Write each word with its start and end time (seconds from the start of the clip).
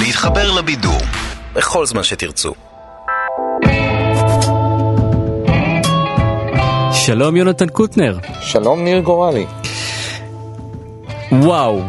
להתחבר 0.00 0.52
לבידור 0.52 0.98
בכל 1.54 1.86
זמן 1.86 2.02
שתרצו. 2.02 2.52
שלום 6.92 7.36
יונתן 7.36 7.68
קוטנר. 7.68 8.18
שלום 8.40 8.84
ניר 8.84 9.00
גורלי. 9.00 9.46
וואו, 11.32 11.80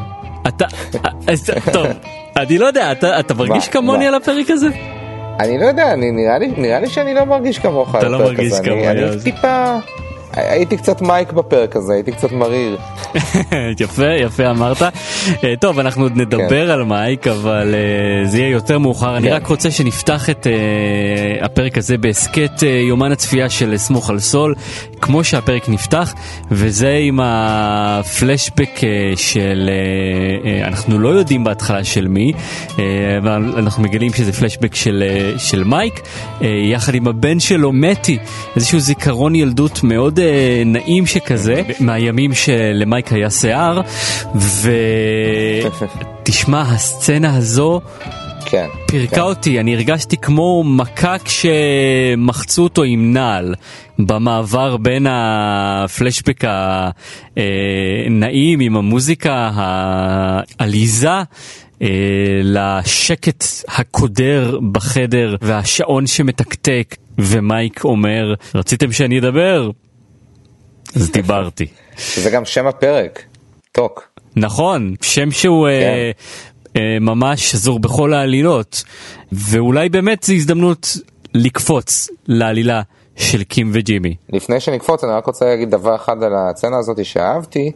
אתה, 0.48 0.66
אז, 1.28 1.52
טוב, 1.74 1.88
אני 2.38 2.58
לא 2.58 2.66
יודע, 2.66 2.92
אתה, 2.92 3.20
אתה 3.20 3.34
מרגיש 3.34 3.68
כמוני? 3.68 4.08
על 4.08 4.16
הפרק 4.16 4.50
הזה? 4.50 4.68
אני 5.40 5.58
לא 5.58 5.66
יודע, 5.66 5.94
אני, 5.94 6.12
נראה, 6.12 6.38
לי, 6.38 6.48
נראה 6.58 6.80
לי 6.80 6.90
שאני 6.90 7.14
לא 7.14 7.26
מרגיש 7.26 7.60
כמוך. 7.60 7.96
אתה 7.96 8.10
לא 8.10 8.20
מרגיש. 8.20 8.54
כמוני, 8.64 8.90
אני 8.90 9.22
טיפה... 9.24 9.78
הייתי 10.34 10.78
קצת 10.78 11.02
מייק 11.02 11.32
בפרק 11.32 11.76
הזה, 11.76 11.94
הייתי 11.94 12.12
קצת 12.12 12.32
מריר. 12.32 12.78
יפה, 13.80 14.08
יפה 14.20 14.50
אמרת. 14.50 14.82
אה, 14.82 15.54
טוב, 15.60 15.80
אנחנו 15.80 16.04
עוד 16.04 16.18
נדבר 16.18 16.72
על 16.72 16.84
מייק, 16.84 17.28
אבל 17.28 17.76
אה, 17.76 18.28
זה 18.30 18.38
יהיה 18.38 18.50
יותר 18.50 18.80
מאוחר. 18.80 19.18
אני 19.18 19.28
כן. 19.28 19.34
רק 19.34 19.48
רוצה 19.48 19.72
שנפתח 19.72 20.30
את 20.30 20.48
אה, 20.48 21.46
הפרק 21.46 21.78
הזה 21.78 21.98
בהסכת 21.98 22.64
אה, 22.64 22.68
יומן 22.70 23.12
הצפייה 23.12 23.50
של 23.50 23.78
סמוך 23.78 24.10
על 24.10 24.20
סול, 24.20 24.56
כמו 25.02 25.24
שהפרק 25.24 25.70
נפתח, 25.70 26.14
וזה 26.52 26.94
עם 27.02 27.20
הפלשבק 27.24 28.80
של, 29.16 29.70
אנחנו 30.64 31.00
לא 31.00 31.10
יודעים 31.10 31.44
בהתחלה 31.44 31.84
של 31.84 32.08
מי, 32.08 32.34
אבל 33.18 33.54
אנחנו 33.58 33.84
מגלים 33.84 34.14
שזה 34.14 34.34
פלשבק 34.34 34.76
של, 34.76 35.04
של 35.38 35.64
מייק, 35.64 36.02
יחד 36.42 36.96
עם 36.96 37.08
הבן 37.08 37.40
שלו 37.40 37.72
מתי, 37.72 38.18
איזשהו 38.56 38.80
זיכרון 38.80 39.36
ילדות 39.36 39.84
מאוד 39.84 40.17
אה, 40.20 40.64
נעים 40.66 41.06
שכזה, 41.06 41.62
מהימים 41.80 42.34
שלמייק 42.34 43.14
היה 43.14 43.30
שיער, 43.30 43.82
ותשמע, 46.24 46.62
הסצנה 46.62 47.36
הזו 47.36 47.82
כן. 48.50 48.68
פירקה 48.88 49.16
כן. 49.16 49.22
אותי, 49.22 49.60
אני 49.60 49.76
הרגשתי 49.76 50.18
כמו 50.18 50.64
מקק 50.64 51.22
שמחצו 51.28 52.64
אותו 52.64 52.84
עם 52.84 53.14
נעל 53.14 53.56
במעבר 54.00 54.78
בין 54.78 55.08
הפלשבק 55.10 56.44
הנעים 57.38 58.60
עם 58.60 58.78
המוזיקה 58.78 59.52
העליזה. 59.54 61.10
אה, 61.82 61.88
לשקט 62.44 63.44
הקודר 63.68 64.60
בחדר 64.72 65.36
והשעון 65.42 66.08
שמתקתק 66.08 66.96
ומייק 67.18 67.84
אומר 67.84 68.34
רציתם 68.56 68.92
שאני 68.92 69.20
אדבר? 69.20 69.70
אז 71.02 71.12
דיברתי. 71.12 71.68
זה 72.16 72.30
גם 72.30 72.46
שם 72.46 72.68
הפרק, 72.68 73.24
טוק. 73.72 74.08
נכון, 74.36 74.96
שם 75.02 75.32
שהוא 75.32 75.68
אה, 75.68 75.82
כן. 75.82 76.80
אה, 76.80 77.00
ממש 77.02 77.52
שזור 77.52 77.80
בכל 77.80 78.14
העלילות, 78.14 78.84
ואולי 79.32 79.90
באמת 79.90 80.24
זו 80.24 80.34
הזדמנות 80.34 80.98
לקפוץ 81.34 82.10
לעלילה 82.28 82.82
של 83.16 83.44
קים 83.44 83.72
וג'ימי. 83.74 84.16
לפני 84.30 84.60
שנקפוץ, 84.60 85.04
אני 85.04 85.14
רק 85.14 85.26
רוצה 85.26 85.46
להגיד 85.46 85.72
דבר 85.72 85.96
אחד 85.96 86.24
על 86.24 86.34
הסצנה 86.36 86.78
הזאת 86.78 87.06
שאהבתי, 87.06 87.72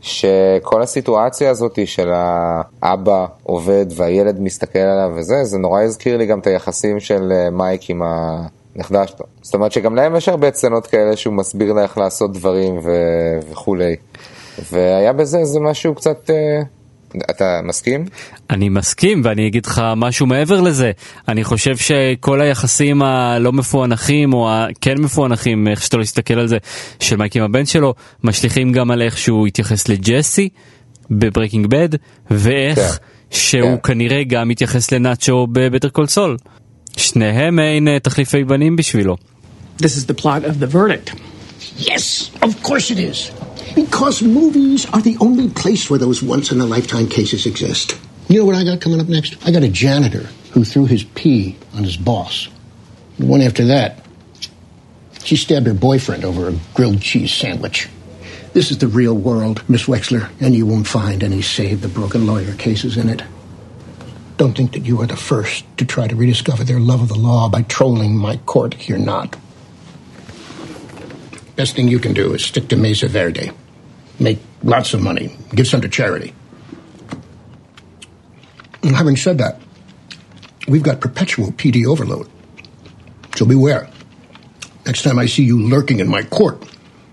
שכל 0.00 0.82
הסיטואציה 0.82 1.50
הזאת 1.50 1.78
של 1.84 2.10
האבא 2.12 3.26
עובד 3.42 3.86
והילד 3.96 4.40
מסתכל 4.40 4.78
עליו 4.78 5.16
וזה, 5.16 5.44
זה 5.44 5.58
נורא 5.58 5.82
הזכיר 5.82 6.16
לי 6.16 6.26
גם 6.26 6.38
את 6.38 6.46
היחסים 6.46 7.00
של 7.00 7.32
אה, 7.32 7.50
מייק 7.50 7.90
עם 7.90 8.02
הנכדה 8.02 8.57
שלו. 8.88 9.26
זאת 9.42 9.54
אומרת 9.54 9.72
שגם 9.72 9.94
להם 9.94 10.16
יש 10.16 10.28
הרבה 10.28 10.50
סצנות 10.52 10.86
כאלה 10.86 11.16
שהוא 11.16 11.34
מסביר 11.34 11.72
לה 11.72 11.82
איך 11.82 11.98
לעשות 11.98 12.32
דברים 12.32 12.78
ו- 12.78 13.50
וכולי. 13.50 13.96
והיה 14.72 15.12
בזה 15.12 15.38
איזה 15.38 15.60
משהו 15.60 15.94
קצת... 15.94 16.30
אה, 16.30 16.62
אתה 17.30 17.60
מסכים? 17.64 18.04
אני 18.50 18.68
מסכים 18.68 19.20
ואני 19.24 19.46
אגיד 19.46 19.66
לך 19.66 19.82
משהו 19.96 20.26
מעבר 20.26 20.60
לזה. 20.60 20.92
אני 21.28 21.44
חושב 21.44 21.76
שכל 21.76 22.40
היחסים 22.40 23.02
הלא 23.02 23.52
מפוענחים 23.52 24.32
או 24.32 24.50
הכן 24.50 24.94
מפוענחים, 24.98 25.68
איך 25.68 25.82
שאתה 25.82 25.96
לא 25.96 26.02
תסתכל 26.02 26.34
על 26.34 26.48
זה, 26.48 26.58
של 27.00 27.16
מייק 27.16 27.36
עם 27.36 27.42
הבן 27.42 27.66
שלו, 27.66 27.94
משליכים 28.24 28.72
גם 28.72 28.90
על 28.90 29.02
איך 29.02 29.18
שהוא 29.18 29.46
התייחס 29.46 29.88
לג'סי 29.88 30.48
בברייקינג 31.10 31.66
בד, 31.66 31.88
ואיך 32.30 32.78
כן. 32.78 32.96
שהוא 33.30 33.70
כן. 33.82 33.92
כנראה 33.92 34.24
גם 34.24 34.48
מתייחס 34.48 34.92
לנאצ'ו 34.92 35.46
בבטר 35.52 35.88
קול 35.88 36.06
סול. 36.06 36.36
שניהם 36.97 37.55
מעין 37.55 37.87
אה, 37.87 37.99
תחליפי 37.99 38.43
בנים 38.43 38.75
בשבילו. 38.75 39.17
This 39.77 39.97
is 39.97 40.05
the 40.05 40.13
plot 40.13 40.43
of 40.45 40.59
the 40.59 40.67
verdict. 40.67 41.13
Yes, 41.77 42.31
of 42.41 42.61
course 42.63 42.91
it 42.91 42.99
is. 42.99 43.31
Because 43.75 44.21
movies 44.21 44.85
are 44.93 45.01
the 45.01 45.17
only 45.19 45.49
place 45.49 45.89
where 45.89 45.97
those 45.97 46.21
once 46.21 46.51
in 46.51 46.61
a 46.61 46.65
lifetime 46.65 47.07
cases 47.07 47.45
exist. 47.45 47.97
You 48.29 48.39
know 48.39 48.45
what 48.45 48.55
I 48.55 48.63
got 48.63 48.81
coming 48.81 49.01
up 49.01 49.09
next? 49.09 49.35
I 49.45 49.51
got 49.51 49.63
a 49.63 49.69
janitor 49.69 50.25
who 50.51 50.63
threw 50.63 50.85
his 50.85 51.03
pee 51.03 51.57
on 51.75 51.83
his 51.83 51.97
boss. 51.97 52.47
The 53.17 53.25
one 53.25 53.41
after 53.41 53.65
that, 53.65 54.05
she 55.23 55.35
stabbed 55.35 55.67
her 55.67 55.73
boyfriend 55.73 56.23
over 56.23 56.49
a 56.49 56.53
grilled 56.75 57.01
cheese 57.01 57.33
sandwich. 57.33 57.89
This 58.53 58.69
is 58.69 58.77
the 58.77 58.87
real 58.87 59.15
world, 59.15 59.67
Miss 59.67 59.85
Wexler, 59.85 60.29
and 60.39 60.53
you 60.53 60.65
won't 60.67 60.87
find 60.87 61.23
any 61.23 61.41
save 61.41 61.81
the 61.81 61.87
broken 61.87 62.27
lawyer 62.27 62.53
cases 62.53 62.97
in 62.97 63.09
it. 63.09 63.23
Don't 64.37 64.55
think 64.57 64.71
that 64.73 64.85
you 64.85 64.99
are 65.01 65.07
the 65.07 65.15
first 65.15 65.65
to 65.77 65.85
try 65.85 66.07
to 66.07 66.15
rediscover 66.15 66.63
their 66.63 66.79
love 66.79 67.01
of 67.01 67.09
the 67.09 67.17
law 67.17 67.49
by 67.49 67.61
trolling 67.63 68.17
my 68.17 68.37
court. 68.37 68.89
You're 68.89 68.97
not. 68.97 69.35
Best 71.55 71.75
thing 71.75 71.87
you 71.87 71.99
can 71.99 72.13
do 72.13 72.33
is 72.33 72.43
stick 72.43 72.67
to 72.69 72.75
Mesa 72.75 73.07
Verde. 73.07 73.51
Make 74.19 74.39
lots 74.63 74.93
of 74.93 75.01
money. 75.01 75.37
Give 75.53 75.67
some 75.67 75.81
to 75.81 75.89
charity. 75.89 76.33
And 78.81 78.95
having 78.95 79.15
said 79.15 79.37
that, 79.37 79.61
we've 80.67 80.83
got 80.83 80.99
perpetual 80.99 81.51
PD 81.51 81.85
overload. 81.85 82.27
So 83.35 83.45
beware. 83.45 83.87
Next 84.85 85.03
time 85.03 85.19
I 85.19 85.27
see 85.27 85.43
you 85.43 85.61
lurking 85.61 85.99
in 85.99 86.07
my 86.07 86.23
court, 86.23 86.57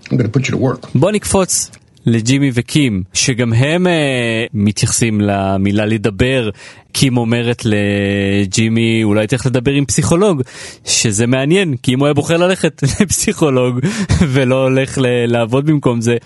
I'm 0.09 0.17
going 0.17 0.29
to 0.29 0.31
put 0.31 0.47
you 0.47 0.51
to 0.51 0.57
work. 0.57 0.81
בוא 0.95 1.11
נקפוץ 1.11 1.71
לג'ימי 2.06 2.50
וקים, 2.54 3.02
שגם 3.12 3.52
הם 3.52 3.86
אה, 3.86 4.44
מתייחסים 4.54 5.20
למילה 5.20 5.86
לדבר. 5.86 6.50
קים 6.92 7.16
אומרת 7.16 7.62
לג'ימי, 7.64 9.04
אולי 9.04 9.26
צריך 9.26 9.46
לדבר 9.46 9.72
עם 9.72 9.84
פסיכולוג, 9.84 10.42
שזה 10.84 11.26
מעניין, 11.26 11.76
כי 11.82 11.94
אם 11.94 11.98
הוא 11.98 12.06
היה 12.06 12.14
בוחר 12.14 12.36
ללכת 12.36 12.82
לפסיכולוג 13.00 13.80
ולא 14.28 14.62
הולך 14.62 14.98
ל- 14.98 15.26
לעבוד 15.26 15.66
במקום 15.66 16.00
זה, 16.00 16.16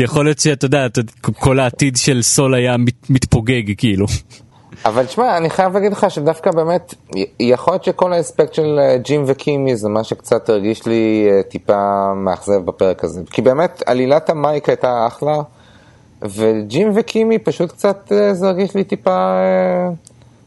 יכול 0.00 0.24
להיות 0.24 0.38
שאתה 0.38 0.64
יודע, 0.64 0.86
כל 1.20 1.58
העתיד 1.60 1.96
של 1.96 2.22
סול 2.22 2.54
היה 2.54 2.76
מת, 2.76 3.10
מתפוגג 3.10 3.62
כאילו. 3.76 4.06
אבל 4.84 5.06
תשמע, 5.06 5.36
אני 5.36 5.50
חייב 5.50 5.74
להגיד 5.74 5.92
לך 5.92 6.10
שדווקא 6.10 6.50
באמת, 6.50 6.94
יכול 7.40 7.72
להיות 7.72 7.84
שכל 7.84 8.12
האספקט 8.12 8.54
של 8.54 8.78
אה, 8.78 8.96
ג'ים 8.98 9.24
וקימי 9.26 9.76
זה 9.76 9.88
מה 9.88 10.04
שקצת 10.04 10.48
הרגיש 10.48 10.86
לי 10.86 11.28
אה, 11.30 11.42
טיפה 11.42 12.14
מאכזב 12.14 12.64
בפרק 12.64 13.04
הזה. 13.04 13.22
כי 13.30 13.42
באמת, 13.42 13.82
עלילת 13.86 14.30
המייק 14.30 14.68
הייתה 14.68 15.06
אחלה, 15.06 15.36
וג'ים 16.22 16.92
וקימי 16.94 17.38
פשוט 17.38 17.72
קצת, 17.72 18.12
אה, 18.12 18.34
זה 18.34 18.46
הרגיש 18.46 18.74
לי 18.74 18.84
טיפה, 18.84 19.38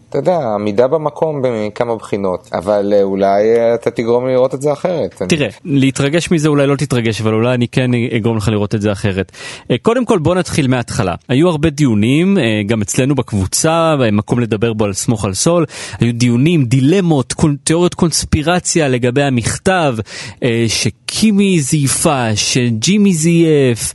אתה 0.10 0.18
יודע, 0.18 0.40
עמידה 0.54 0.88
במקום 0.88 1.42
מכמה 1.68 1.96
בחינות. 1.96 2.50
אבל 2.54 2.94
אה, 2.96 3.04
אולי 3.04 3.56
אה, 3.58 3.76
אתה 3.76 3.92
תגרום 3.92 4.28
לי 4.28 4.34
לראות 4.34 4.56
את 4.56 4.62
זה 4.62 4.74
אחרת. 4.74 5.22
אני- 5.22 5.30
תראה, 5.30 5.48
להתרגש 5.66 6.32
מזה 6.32 6.48
אולי 6.50 6.68
לא 6.68 6.76
תתרגש, 6.76 7.22
אבל 7.22 7.34
אולי 7.34 7.54
אני 7.54 7.68
כן 7.68 7.92
אגרום 8.18 8.38
לך 8.38 8.48
לראות 8.48 8.76
את 8.76 8.82
זה 8.82 8.92
אחרת. 8.92 9.32
אה, 9.72 9.76
קודם 9.82 10.06
כל 10.06 10.20
בוא 10.20 10.36
נתחיל 10.36 10.68
מההתחלה. 10.68 11.16
היו 11.30 11.50
הרבה 11.50 11.70
דיונים, 11.70 12.38
גם 12.66 12.82
אצלנו 12.82 13.16
בקבוצה, 13.16 13.96
מקום 14.12 14.40
לדבר 14.40 14.74
בו 14.74 14.86
על 14.86 14.94
סמוך 14.94 15.26
על 15.26 15.34
סול, 15.34 15.66
היו 16.00 16.14
דיונים, 16.14 16.66
דילמות, 16.66 17.34
תיאוריות 17.64 17.94
קונספירציה 17.94 18.88
לגבי 18.88 19.24
המכתב, 19.24 19.96
שקימי 20.68 21.60
זייפה, 21.60 22.36
שג'ימי 22.36 23.14
זייף. 23.14 23.94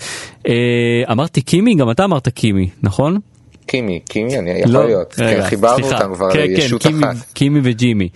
אמרתי 1.11 1.41
קימי? 1.43 1.75
גם 1.75 1.91
אתה 1.91 2.05
אמרת 2.05 2.29
קימי, 2.29 2.69
נכון? 2.83 3.19
קימי, 3.67 4.01
קימי, 4.09 4.39
אני 4.39 4.51
יכול 4.51 4.85
להיות. 4.87 5.15
רגע, 5.19 5.43
כן, 5.43 5.49
חיברנו 5.49 5.85
סליחה. 5.85 6.05
אותם 6.05 6.15
כבר 6.15 6.33
כן, 6.33 6.39
כן, 6.39 6.53
לישות 6.63 6.83
קימי- 6.83 7.05
אחת. 7.05 7.17
קימי 7.33 7.61
וג'ימי. 7.63 8.09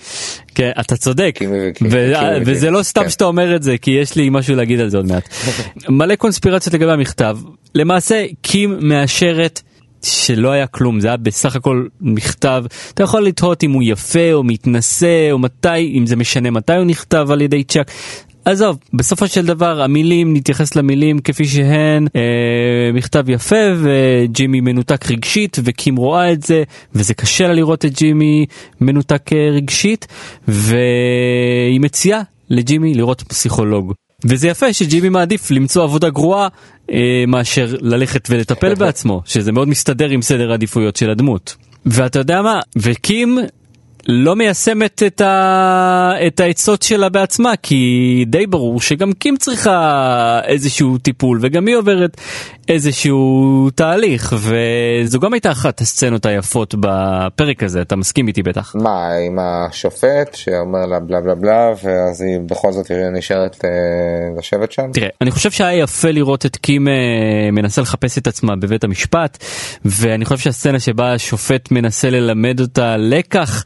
כן, 0.54 0.70
אתה 0.80 0.96
צודק. 0.96 1.32
קימי 1.38 1.56
וקימי, 1.70 1.90
ו- 1.92 2.12
קימי 2.20 2.42
וזה 2.46 2.70
לא 2.70 2.82
סתם 2.82 3.02
כן. 3.02 3.10
שאתה 3.10 3.24
אומר 3.24 3.56
את 3.56 3.62
זה, 3.62 3.78
כי 3.78 3.90
יש 3.90 4.16
לי 4.16 4.28
משהו 4.30 4.54
להגיד 4.56 4.80
על 4.80 4.88
זה 4.88 4.96
עוד 4.96 5.06
מעט. 5.06 5.28
מלא 5.88 6.14
קונספירציות 6.14 6.74
לגבי 6.74 6.92
המכתב. 6.92 7.38
למעשה, 7.74 8.24
קים 8.42 8.76
מאשרת 8.80 9.62
שלא 10.04 10.50
היה 10.50 10.66
כלום, 10.66 11.00
זה 11.00 11.08
היה 11.08 11.16
בסך 11.16 11.56
הכל 11.56 11.86
מכתב. 12.00 12.64
אתה 12.94 13.02
יכול 13.02 13.22
לתהות 13.24 13.64
אם 13.64 13.72
הוא 13.72 13.82
יפה 13.86 14.32
או 14.32 14.42
מתנשא, 14.44 15.28
או 15.32 15.38
מתי, 15.38 15.94
אם 15.98 16.06
זה 16.06 16.16
משנה 16.16 16.50
מתי 16.50 16.72
הוא 16.76 16.84
נכתב 16.84 17.26
על 17.30 17.40
ידי 17.40 17.64
צ'אק. 17.64 17.90
עזוב, 18.46 18.78
בסופו 18.92 19.28
של 19.28 19.46
דבר 19.46 19.82
המילים, 19.82 20.36
נתייחס 20.36 20.76
למילים 20.76 21.18
כפי 21.18 21.44
שהן, 21.44 22.06
אה, 22.16 22.92
מכתב 22.94 23.24
יפה 23.28 23.64
וג'ימי 23.76 24.60
מנותק 24.60 25.10
רגשית 25.10 25.56
וקים 25.64 25.96
רואה 25.96 26.32
את 26.32 26.42
זה 26.42 26.62
וזה 26.94 27.14
קשה 27.14 27.48
לה 27.48 27.54
לראות 27.54 27.84
את 27.84 27.98
ג'ימי 27.98 28.46
מנותק 28.80 29.32
אה, 29.32 29.50
רגשית 29.52 30.06
והיא 30.48 31.80
מציעה 31.80 32.22
לג'ימי 32.50 32.94
לראות 32.94 33.22
פסיכולוג. 33.22 33.92
וזה 34.24 34.48
יפה 34.48 34.72
שג'ימי 34.72 35.08
מעדיף 35.08 35.50
למצוא 35.50 35.82
עבודה 35.82 36.10
גרועה 36.10 36.48
אה, 36.92 37.24
מאשר 37.28 37.74
ללכת 37.80 38.28
ולטפל 38.30 38.74
בעצמו, 38.74 39.22
שזה 39.24 39.52
מאוד 39.52 39.68
מסתדר 39.68 40.08
עם 40.08 40.22
סדר 40.22 40.50
העדיפויות 40.50 40.96
של 40.96 41.10
הדמות. 41.10 41.56
ואתה 41.86 42.18
יודע 42.18 42.42
מה, 42.42 42.60
וקים 42.76 43.38
לא 44.08 44.36
מיישמת 44.36 45.02
את, 45.06 45.20
ה... 45.20 46.12
את 46.26 46.40
העצות 46.40 46.82
שלה 46.82 47.08
בעצמה, 47.08 47.52
כי 47.62 48.24
די 48.26 48.46
ברור 48.46 48.80
שגם 48.80 49.12
קים 49.12 49.36
צריכה 49.36 50.40
איזשהו 50.44 50.98
טיפול, 50.98 51.38
וגם 51.42 51.66
היא 51.66 51.76
עוברת 51.76 52.16
איזשהו 52.68 53.68
תהליך, 53.74 54.34
וזו 54.38 55.20
גם 55.20 55.32
הייתה 55.32 55.50
אחת 55.50 55.80
הסצנות 55.80 56.26
היפות 56.26 56.74
בפרק 56.80 57.62
הזה, 57.62 57.82
אתה 57.82 57.96
מסכים 57.96 58.28
איתי 58.28 58.42
בטח. 58.42 58.76
מה, 58.76 59.08
עם 59.26 59.38
השופט 59.38 60.34
שאומר 60.34 60.86
לה 60.86 61.00
בלה 61.00 61.20
בלה 61.20 61.34
בלה, 61.34 61.72
ואז 61.84 62.22
היא 62.22 62.40
בכל 62.46 62.72
זאת 62.72 62.90
נשארת 63.12 63.64
אה, 63.64 63.70
לשבת 64.38 64.72
שם? 64.72 64.90
תראה, 64.92 65.08
אני 65.20 65.30
חושב 65.30 65.50
שהיה 65.50 65.82
יפה 65.82 66.10
לראות 66.10 66.46
את 66.46 66.56
קים 66.56 66.88
אה, 66.88 67.50
מנסה 67.52 67.82
לחפש 67.82 68.18
את 68.18 68.26
עצמה 68.26 68.56
בבית 68.56 68.84
המשפט, 68.84 69.44
ואני 69.84 70.24
חושב 70.24 70.38
שהסצנה 70.38 70.80
שבה 70.80 71.12
השופט 71.12 71.70
מנסה 71.70 72.10
ללמד 72.10 72.60
אותה 72.60 72.96
לקח, 72.96 73.64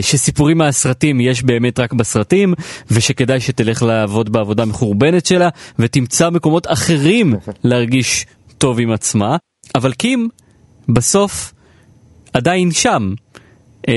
שסיפורים 0.00 0.58
מהסרטים 0.58 1.20
יש 1.20 1.42
באמת 1.42 1.78
רק 1.78 1.92
בסרטים, 1.92 2.54
ושכדאי 2.90 3.40
שתלך 3.40 3.82
לעבוד 3.82 4.32
בעבודה 4.32 4.64
מחורבנת 4.64 5.26
שלה, 5.26 5.48
ותמצא 5.78 6.30
מקומות 6.30 6.66
אחרים 6.66 7.34
להרגיש 7.64 8.26
טוב 8.58 8.80
עם 8.80 8.92
עצמה, 8.92 9.36
אבל 9.74 9.92
קים 9.92 10.28
בסוף 10.88 11.52
עדיין 12.32 12.70
שם. 12.70 13.12
אה, 13.88 13.94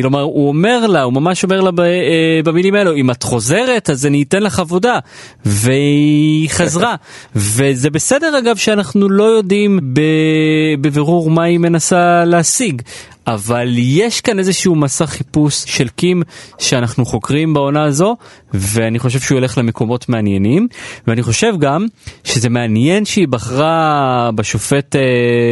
כלומר, 0.00 0.20
הוא 0.20 0.48
אומר 0.48 0.86
לה, 0.86 1.02
הוא 1.02 1.12
ממש 1.12 1.44
אומר 1.44 1.60
לה 1.60 1.70
אה, 1.78 2.40
במילים 2.44 2.74
האלו, 2.74 2.96
אם 2.96 3.10
את 3.10 3.22
חוזרת 3.22 3.90
אז 3.90 4.06
אני 4.06 4.22
אתן 4.22 4.42
לך 4.42 4.58
עבודה. 4.58 4.98
והיא 5.44 6.50
חזרה. 6.50 6.94
וזה 7.36 7.90
בסדר 7.90 8.38
אגב 8.38 8.56
שאנחנו 8.56 9.08
לא 9.08 9.24
יודעים 9.24 9.80
בבירור 10.80 11.30
מה 11.30 11.42
היא 11.42 11.58
מנסה 11.58 12.24
להשיג. 12.24 12.82
אבל 13.34 13.74
יש 13.76 14.20
כאן 14.20 14.38
איזשהו 14.38 14.74
מסע 14.74 15.06
חיפוש 15.06 15.64
של 15.66 15.88
קים 15.88 16.22
שאנחנו 16.58 17.04
חוקרים 17.04 17.54
בעונה 17.54 17.84
הזו, 17.84 18.16
ואני 18.54 18.98
חושב 18.98 19.20
שהוא 19.20 19.38
ילך 19.38 19.58
למקומות 19.58 20.08
מעניינים, 20.08 20.68
ואני 21.06 21.22
חושב 21.22 21.52
גם 21.58 21.86
שזה 22.24 22.48
מעניין 22.48 23.04
שהיא 23.04 23.28
בחרה 23.28 24.30
בשופט 24.34 24.96
אה, 24.96 25.00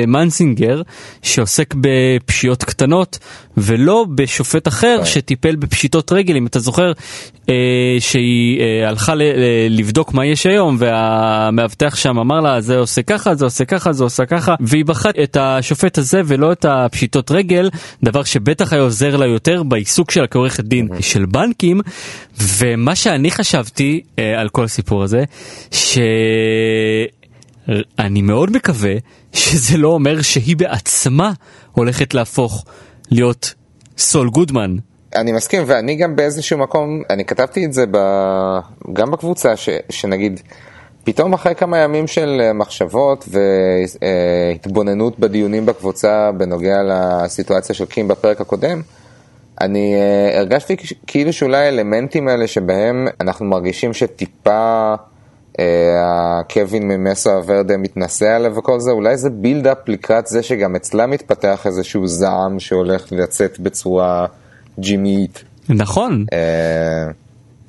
מנסינגר, 0.07 0.83
שעוסק 1.23 1.75
בפשיעות 1.81 2.65
קטנות, 2.65 3.19
ולא 3.57 4.07
בשופט 4.15 4.69
אחר. 4.69 4.99
שטיפל 5.05 5.57
בפשיטות 5.57 6.13
רגל, 6.13 6.37
אם 6.37 6.47
אתה 6.47 6.59
זוכר, 6.59 6.93
אה, 7.49 7.55
שהיא 8.01 8.61
אה, 8.61 8.89
הלכה 8.89 9.15
ל- 9.15 9.23
ל- 9.23 9.79
לבדוק 9.79 10.15
מה 10.15 10.27
יש 10.27 10.47
היום, 10.47 10.77
והמאבטח 10.79 11.97
שם 11.97 12.19
אמר 12.19 12.41
לה, 12.41 12.61
זה 12.61 12.79
עושה 12.79 13.03
ככה, 13.03 13.35
זה 13.35 13.45
עושה 13.45 13.65
ככה, 13.65 13.93
זה 13.93 14.05
עושה 14.05 14.27
ככה, 14.27 14.55
והיא 14.61 14.85
בחרה 14.85 15.13
את 15.23 15.37
השופט 15.41 15.99
הזה 15.99 16.21
ולא 16.27 16.53
את 16.53 16.65
הפשיטות 16.65 17.31
רגל, 17.31 17.68
דבר 18.03 18.25
שבטח 18.25 18.73
היה 18.73 18.83
עוזר 18.83 19.17
לה 19.17 19.27
יותר 19.27 19.63
בעיסוק 19.63 20.11
שלה 20.11 20.27
כעורכת 20.27 20.65
דין 20.65 20.89
של 21.01 21.27
בנקים, 21.27 21.81
ומה 22.41 22.95
שאני 22.95 23.31
חשבתי 23.31 24.01
אה, 24.19 24.41
על 24.41 24.49
כל 24.49 24.65
הסיפור 24.65 25.03
הזה, 25.03 25.25
שאני 25.71 27.13
מאוד 28.23 28.51
מקווה 28.53 28.95
שזה 29.33 29.77
לא 29.77 29.89
אומר 29.89 30.23
שהיא 30.23 30.57
בעצמה 30.57 31.33
הולכת 31.73 32.15
להפוך 32.15 32.65
להיות 33.11 33.55
סול 33.99 34.31
גודמן. 34.31 34.77
אני 35.17 35.33
מסכים, 35.33 35.63
ואני 35.67 35.97
גם 35.97 36.17
באיזשהו 36.17 36.59
מקום, 36.59 37.03
אני 37.11 37.25
כתבתי 37.25 37.65
את 37.65 37.73
זה 37.73 37.85
ב... 37.91 37.99
גם 38.93 39.11
בקבוצה, 39.11 39.57
ש... 39.57 39.69
שנגיד, 39.91 40.41
פתאום 41.09 41.33
אחרי 41.33 41.55
כמה 41.55 41.79
ימים 41.79 42.07
של 42.07 42.41
אה, 42.41 42.53
מחשבות 42.53 43.29
והתבוננות 44.01 45.19
בדיונים 45.19 45.67
בקבוצה 45.67 46.31
בנוגע 46.33 46.77
לסיטואציה 46.85 47.75
של 47.75 47.87
קים 47.87 48.09
בפרק 48.09 48.41
הקודם, 48.41 48.83
אני 49.61 49.95
אה, 49.95 50.39
הרגשתי 50.39 50.77
כאילו 51.07 51.33
שאולי 51.33 51.57
האלמנטים 51.57 52.29
האלה 52.29 52.47
שבהם 52.47 53.07
אנחנו 53.21 53.47
מרגישים 53.47 53.95
שטיפה 53.95 54.95
אה, 55.61 56.43
קווין 56.53 56.89
ממסה 56.89 57.41
ורדה 57.47 57.77
מתנשא 57.77 58.27
עליו 58.27 58.57
וכל 58.57 58.81
זה, 58.81 58.91
אולי 58.91 59.17
זה 59.17 59.31
בילדאפ 59.31 59.89
לקראת 59.89 60.27
זה 60.27 60.43
שגם 60.43 60.77
אצלה 60.77 61.07
מתפתח 61.07 61.67
איזשהו 61.67 62.07
זעם 62.07 62.61
שהולך 62.61 63.13
לצאת 63.13 63.61
בצורה 63.61 64.27
ג'ימית. 64.81 65.45
נכון. 65.69 66.25
אה, 66.33 67.11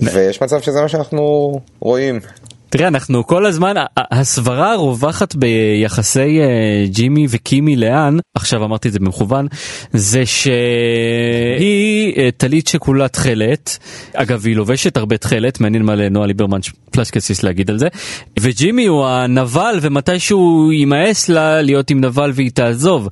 ויש 0.02 0.42
מצב 0.42 0.62
שזה 0.62 0.82
מה 0.82 0.88
שאנחנו 0.88 1.54
רואים. 1.80 2.20
תראה, 2.70 2.88
אנחנו 2.88 3.28
כל 3.28 3.46
הזמן, 3.46 3.74
הסברה 3.98 4.74
הרווחת 4.74 5.36
ביחסי 5.36 6.42
אה, 6.42 6.86
ג'ימי 6.88 7.28
וקימי 7.30 7.76
לאן, 7.76 8.18
עכשיו 8.40 8.64
אמרתי 8.64 8.88
את 8.88 8.94
זה 8.94 9.00
במכוון, 9.00 9.48
זה 9.94 10.26
שהיא 10.26 12.14
אה, 12.18 12.30
טלית 12.38 12.68
שכולה 12.68 13.08
תכלת, 13.08 13.78
אגב 14.14 14.46
היא 14.46 14.56
לובשת 14.56 14.98
הרבה 14.98 15.18
תכלת, 15.18 15.62
מעניין 15.62 15.84
מה 15.84 15.96
לנועה 15.96 16.28
ליברמן 16.28 16.60
פלשקסיס 16.92 17.44
להגיד 17.44 17.70
על 17.70 17.80
זה, 17.80 17.88
וג'ימי 18.40 18.86
הוא 18.86 19.06
הנבל 19.06 19.80
ומתישהו 19.82 20.72
יימאס 20.72 21.30
לה 21.30 21.62
להיות 21.62 21.90
עם 21.90 22.06
נבל 22.06 22.32
והיא 22.34 22.52
תעזוב, 22.52 23.08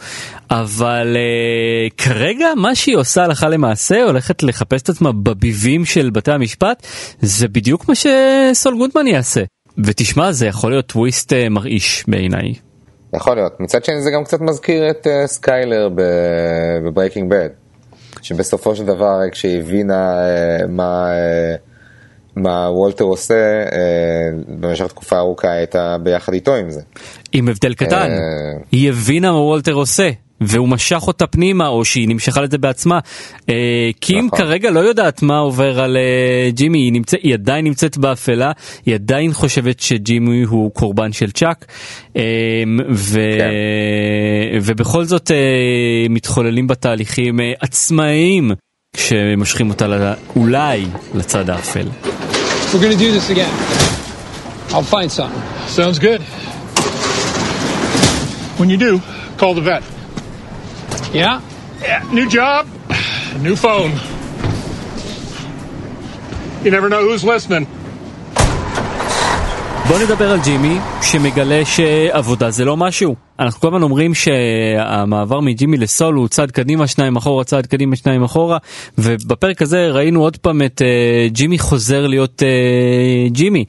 אבל 0.51 1.17
אה, 1.17 1.89
כרגע 1.97 2.47
מה 2.55 2.75
שהיא 2.75 2.97
עושה 2.97 3.23
הלכה 3.23 3.49
למעשה 3.49 4.03
הולכת 4.03 4.43
לחפש 4.43 4.81
את 4.81 4.89
עצמה 4.89 5.11
בבייסמנט 5.11 5.85
של 5.85 6.09
בתי 6.09 6.31
המשפט, 6.31 6.87
זה 7.21 7.47
בדיוק 7.47 7.89
מה 7.89 7.95
שסול 7.95 8.77
גודמן 8.77 9.07
יעשה. 9.07 9.43
ותשמע 9.77 10.31
זה 10.31 10.47
יכול 10.47 10.71
להיות 10.71 10.85
טוויסט 10.85 11.33
אה, 11.33 11.49
מרעיש 11.49 12.03
בעיניי. 12.07 12.66
יכול 13.13 13.35
להיות. 13.35 13.59
מצד 13.59 13.85
שני 13.85 14.01
זה 14.01 14.11
גם 14.11 14.23
קצת 14.23 14.41
מזכיר 14.41 14.89
את 14.89 15.07
uh, 15.07 15.27
סקיילר 15.27 15.89
בברייקינג 16.85 17.29
בד, 17.31 17.49
שבסופו 18.21 18.75
של 18.75 18.85
דבר 18.85 19.19
כשהיא 19.31 19.59
הבינה 19.59 20.13
uh, 20.13 20.67
מה, 20.67 21.11
uh, 21.11 22.39
מה 22.39 22.69
וולטר 22.71 23.03
עושה, 23.03 23.63
uh, 23.69 23.73
במשך 24.47 24.87
תקופה 24.87 25.17
ארוכה 25.17 25.51
הייתה 25.51 25.97
ביחד 26.03 26.33
איתו 26.33 26.55
עם 26.55 26.69
זה. 26.69 26.81
עם 27.31 27.47
הבדל 27.47 27.73
קטן, 27.73 28.11
אה. 28.11 28.59
היא 28.71 28.89
הבינה 28.89 29.31
מה 29.31 29.41
וולטר 29.41 29.73
עושה. 29.73 30.09
והוא 30.41 30.67
משך 30.69 31.03
אותה 31.07 31.27
פנימה 31.27 31.67
או 31.67 31.85
שהיא 31.85 32.07
נמשכה 32.09 32.41
לזה 32.41 32.57
בעצמה. 32.57 32.99
אה, 33.49 33.55
קים 33.99 34.25
נכון. 34.25 34.39
כרגע 34.39 34.71
לא 34.71 34.79
יודעת 34.79 35.21
מה 35.21 35.37
עובר 35.37 35.79
על 35.81 35.97
אה, 35.97 36.49
ג'ימי, 36.51 36.79
היא, 36.79 36.93
נמצא, 36.93 37.17
היא 37.23 37.33
עדיין 37.33 37.65
נמצאת 37.65 37.97
באפלה, 37.97 38.51
היא 38.85 38.95
עדיין 38.95 39.33
חושבת 39.33 39.79
שג'ימי 39.79 40.43
הוא 40.43 40.71
קורבן 40.71 41.11
של 41.11 41.31
צ'אק, 41.31 41.65
אה, 42.17 42.21
ו... 42.91 43.19
כן. 43.37 43.49
ובכל 44.61 45.03
זאת 45.03 45.31
אה, 45.31 45.37
מתחוללים 46.09 46.67
בתהליכים 46.67 47.39
אה, 47.39 47.51
עצמאיים 47.59 48.51
שמושכים 48.97 49.69
אותה 49.69 49.87
לא- 49.87 49.95
אולי 50.35 50.85
לצד 51.15 51.49
האפל. 51.49 51.87
We're 52.71 52.79
gonna 52.79 52.99
do 52.99 53.11
this 53.17 53.29
again. 53.29 53.53
I'll 54.73 54.83
find 54.83 55.09
something. 55.11 55.41
Sounds 55.77 55.99
good. 55.99 56.21
When 58.59 58.69
you 58.69 58.77
do, 58.77 58.99
call 59.37 59.53
the 59.53 59.61
vet. 59.61 59.96
Yeah? 61.13 61.41
Yeah, 61.81 62.01
new 62.11 62.27
job, 62.29 62.67
new 63.45 63.55
phone. 63.55 63.91
You 66.63 66.71
never 66.71 66.89
know 66.89 67.01
who's 67.07 67.23
listening. 67.23 67.65
בוא 69.87 69.99
נדבר 69.99 70.31
על 70.31 70.39
ג'ימי 70.39 70.77
שמגלה 71.01 71.61
שעבודה 71.65 72.51
זה 72.51 72.65
לא 72.65 72.77
משהו. 72.77 73.26
אנחנו 73.39 73.61
כל 73.61 73.67
הזמן 73.67 73.83
אומרים 73.83 74.13
שהמעבר 74.13 75.39
מג'ימי 75.39 75.77
לסול 75.77 76.15
הוא 76.15 76.27
צעד 76.27 76.51
קדימה 76.51 76.87
שניים 76.87 77.15
אחורה 77.15 77.43
צעד 77.43 77.65
קדימה 77.65 77.95
שניים 77.95 78.23
אחורה 78.23 78.57
ובפרק 78.97 79.61
הזה 79.61 79.89
ראינו 79.91 80.21
עוד 80.21 80.37
פעם 80.37 80.61
את 80.61 80.81
uh, 80.81 81.33
ג'ימי 81.33 81.59
חוזר 81.59 82.07
להיות 82.07 82.41
uh, 82.41 83.31
ג'ימי. 83.31 83.65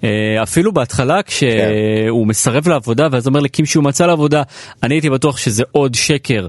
Uh, 0.00 0.04
אפילו 0.42 0.72
בהתחלה 0.72 1.22
כשהוא 1.22 2.26
מסרב 2.26 2.68
לעבודה 2.68 3.08
ואז 3.12 3.26
אומר 3.26 3.40
לקים 3.40 3.66
שהוא 3.66 3.84
מצא 3.84 4.06
לעבודה 4.06 4.42
אני 4.82 4.94
הייתי 4.94 5.10
בטוח 5.10 5.36
שזה 5.36 5.64
עוד 5.72 5.94
שקר 5.94 6.46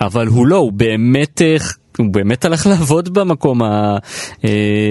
אבל 0.00 0.26
הוא 0.26 0.46
לא 0.46 0.56
הוא 0.56 0.72
באמת. 0.72 1.40
Uh, 1.40 1.83
הוא 1.98 2.06
באמת 2.10 2.44
הלך 2.44 2.66
לעבוד 2.70 3.14
במקום 3.14 3.62
אה, 3.62 3.98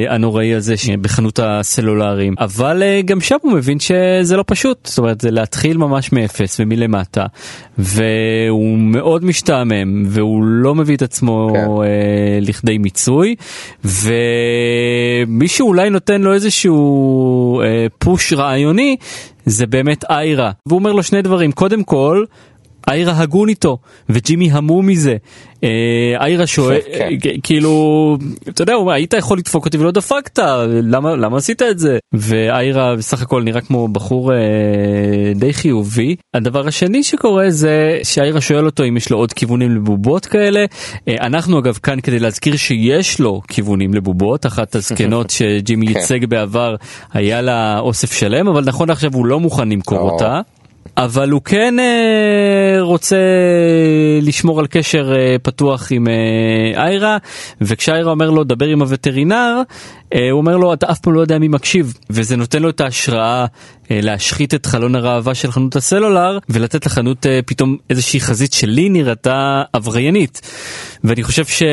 הנוראי 0.10 0.54
הזה 0.54 0.76
בחנות 1.02 1.40
הסלולריים. 1.44 2.36
אבל 2.40 2.84
אה, 2.84 3.02
גם 3.06 3.22
שם 3.22 3.36
הוא 3.42 3.54
מבין 3.54 3.80
שזה 3.80 4.38
לא 4.38 4.44
פשוט. 4.48 4.86
זאת 4.86 4.98
אומרת 4.98 5.22
זה 5.22 5.32
להתחיל 5.32 5.78
ממש 5.78 6.12
מאפס 6.12 6.60
ומלמטה. 6.60 7.26
והוא 7.78 8.78
מאוד 8.78 9.26
משתעמם 9.26 10.04
והוא 10.08 10.44
לא 10.44 10.76
מביא 10.76 10.96
את 10.96 11.02
עצמו 11.02 11.50
כן. 11.54 11.60
אה, 11.60 12.40
לכדי 12.42 12.78
מיצוי. 12.78 13.36
ומי 13.84 15.48
שאולי 15.48 15.90
נותן 15.90 16.22
לו 16.22 16.34
איזשהו 16.34 17.62
פוש 18.00 18.34
רעיוני 18.34 18.96
זה 19.46 19.66
באמת 19.66 20.04
איירה. 20.10 20.52
והוא 20.66 20.80
אומר 20.80 20.92
לו 20.92 21.04
שני 21.04 21.22
דברים. 21.22 21.52
קודם 21.52 21.84
כל 21.84 22.24
איירה 22.90 23.22
הגון 23.22 23.50
איתו 23.50 23.78
וג'ימי 24.10 24.52
המום 24.52 24.88
מזה. 24.88 25.18
אה, 25.64 26.26
איירה 26.26 26.48
שואל 26.48 26.80
כן. 26.94 27.10
אה, 27.26 27.32
כאילו 27.44 28.18
אתה 28.50 28.62
יודע 28.62 28.74
הוא 28.74 28.92
היית 28.92 29.14
יכול 29.14 29.38
לדפוק 29.38 29.66
אותי 29.66 29.78
ולא 29.78 29.92
דפקת 29.92 30.40
למה 30.68 31.16
למה 31.16 31.38
עשית 31.38 31.62
את 31.62 31.80
זה 31.80 31.98
ואיירה 32.14 32.96
בסך 32.96 33.22
הכל 33.22 33.44
נראה 33.44 33.62
כמו 33.62 33.88
בחור 33.88 34.34
אה, 34.34 34.38
די 35.36 35.54
חיובי 35.54 36.16
הדבר 36.34 36.68
השני 36.68 37.04
שקורה 37.04 37.50
זה 37.50 38.00
שאיירה 38.04 38.42
שואל 38.42 38.66
אותו 38.66 38.84
אם 38.84 38.98
יש 38.98 39.10
לו 39.10 39.18
עוד 39.18 39.34
כיוונים 39.34 39.76
לבובות 39.76 40.26
כאלה 40.26 40.66
אנחנו 41.08 41.60
אגב 41.60 41.80
כאן 41.84 42.02
כדי 42.02 42.20
להזכיר 42.20 42.56
שיש 42.56 43.20
לו 43.20 43.42
כיוונים 43.48 43.94
לבובות 43.94 44.46
אחת 44.46 44.76
הזקנות 44.76 45.30
שג'ימי 45.38 45.88
כן. 45.88 46.00
ייצג 46.00 46.26
בעבר 46.26 46.76
היה 47.14 47.42
לה 47.42 47.80
אוסף 47.80 48.12
שלם 48.12 48.48
אבל 48.48 48.64
נכון 48.66 48.90
לעכשיו 48.90 49.14
הוא 49.14 49.26
לא 49.26 49.40
מוכן 49.40 49.70
למכור 49.70 49.98
לא. 49.98 50.04
אותה. 50.04 50.42
אבל 50.98 51.30
הוא 51.30 51.42
כן 51.42 51.80
אה, 51.80 52.82
רוצה 52.82 53.18
לשמור 54.22 54.60
על 54.60 54.68
קשר 54.68 55.14
אה, 55.16 55.36
פתוח 55.44 55.92
עם 55.92 56.08
אה, 56.08 56.84
איירה 56.84 57.18
וכשאיירה 57.62 58.12
אומר 58.12 58.30
לו 58.30 58.44
דבר 58.44 58.66
עם 58.66 58.82
הווטרינר 58.82 59.62
אה, 60.14 60.32
הוא 60.32 60.38
אומר 60.38 60.58
לו 60.58 60.74
אתה 60.74 60.92
אף 60.92 61.00
פעם 61.00 61.14
לא 61.14 61.22
יודע 61.22 61.40
מי 61.40 61.48
מקשיב 61.48 61.94
וזה 62.10 62.36
נותן 62.36 62.62
לו 62.62 62.70
את 62.70 62.82
ההשראה 62.82 63.46
אה, 63.92 64.00
להשחית 64.02 64.54
את 64.54 64.66
חלון 64.66 64.96
הראווה 64.96 65.36
של 65.36 65.52
חנות 65.52 65.76
הסלולר 65.76 66.38
ולתת 66.50 66.86
לחנות 66.86 67.26
אה, 67.26 67.40
פתאום 67.46 67.78
איזושהי 67.90 68.20
חזית 68.20 68.54
שלי 68.54 68.90
נראתה 68.90 69.64
עבריינית. 69.74 70.42
ואני 71.04 71.24
חושב 71.24 71.46
ש... 71.46 71.64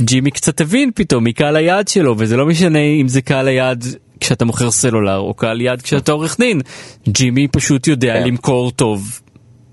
ג'ימי 0.00 0.30
קצת 0.30 0.60
הבין 0.60 0.90
פתאום 0.94 1.24
מי 1.24 1.32
קהל 1.32 1.56
היעד 1.56 1.88
שלו 1.88 2.14
וזה 2.18 2.36
לא 2.36 2.46
משנה 2.46 2.78
אם 2.78 3.08
זה 3.08 3.22
קהל 3.22 3.48
היעד 3.48 3.84
כשאתה 4.20 4.44
מוכר 4.44 4.70
סלולר 4.70 5.18
או 5.18 5.34
קהל 5.34 5.60
יעד 5.60 5.82
כשאתה 5.82 6.12
עורך 6.12 6.36
דין 6.38 6.60
ג'ימי 7.08 7.48
פשוט 7.48 7.86
יודע 7.86 8.12
כן. 8.12 8.28
למכור 8.28 8.70
טוב 8.70 9.20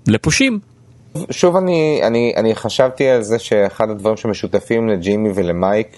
לפושעים. 0.06 0.58
שוב 1.30 1.56
אני, 1.56 2.00
אני, 2.02 2.32
אני 2.36 2.54
חשבתי 2.54 3.08
על 3.08 3.22
זה 3.22 3.38
שאחד 3.38 3.90
הדברים 3.90 4.16
שמשותפים 4.16 4.88
לג'ימי 4.88 5.28
ולמייק 5.34 5.96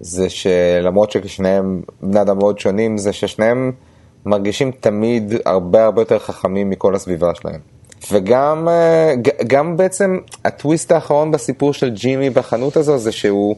זה 0.00 0.30
שלמרות 0.30 1.10
ששניהם 1.10 1.82
בני 2.02 2.20
אדם 2.20 2.38
מאוד 2.38 2.58
שונים 2.58 2.98
זה 2.98 3.12
ששניהם 3.12 3.72
מרגישים 4.26 4.70
תמיד 4.80 5.34
הרבה 5.44 5.84
הרבה 5.84 6.02
יותר 6.02 6.18
חכמים 6.18 6.70
מכל 6.70 6.94
הסביבה 6.94 7.34
שלהם. 7.34 7.60
וגם 8.12 8.68
אה, 8.68 9.14
גם 9.46 9.76
בעצם 9.76 10.18
הטוויסט 10.44 10.92
האחרון 10.92 11.30
בסיפור 11.30 11.72
של 11.72 11.90
ג'ימי 11.90 12.30
בחנות 12.30 12.76
הזו 12.76 12.98
זה 12.98 13.12
שהוא 13.12 13.56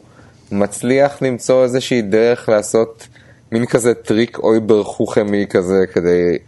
מצליח 0.52 1.22
למצוא 1.22 1.62
איזושהי 1.62 2.02
דרך 2.02 2.48
לעשות 2.48 3.08
מין 3.52 3.66
כזה 3.66 3.94
טריק 3.94 4.38
אויבערחוכעמי 4.38 5.46
כזה 5.50 5.84
כדי 5.92 6.38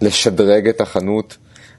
לשדרג 0.00 0.68
את 0.68 0.80
החנות. 0.80 1.36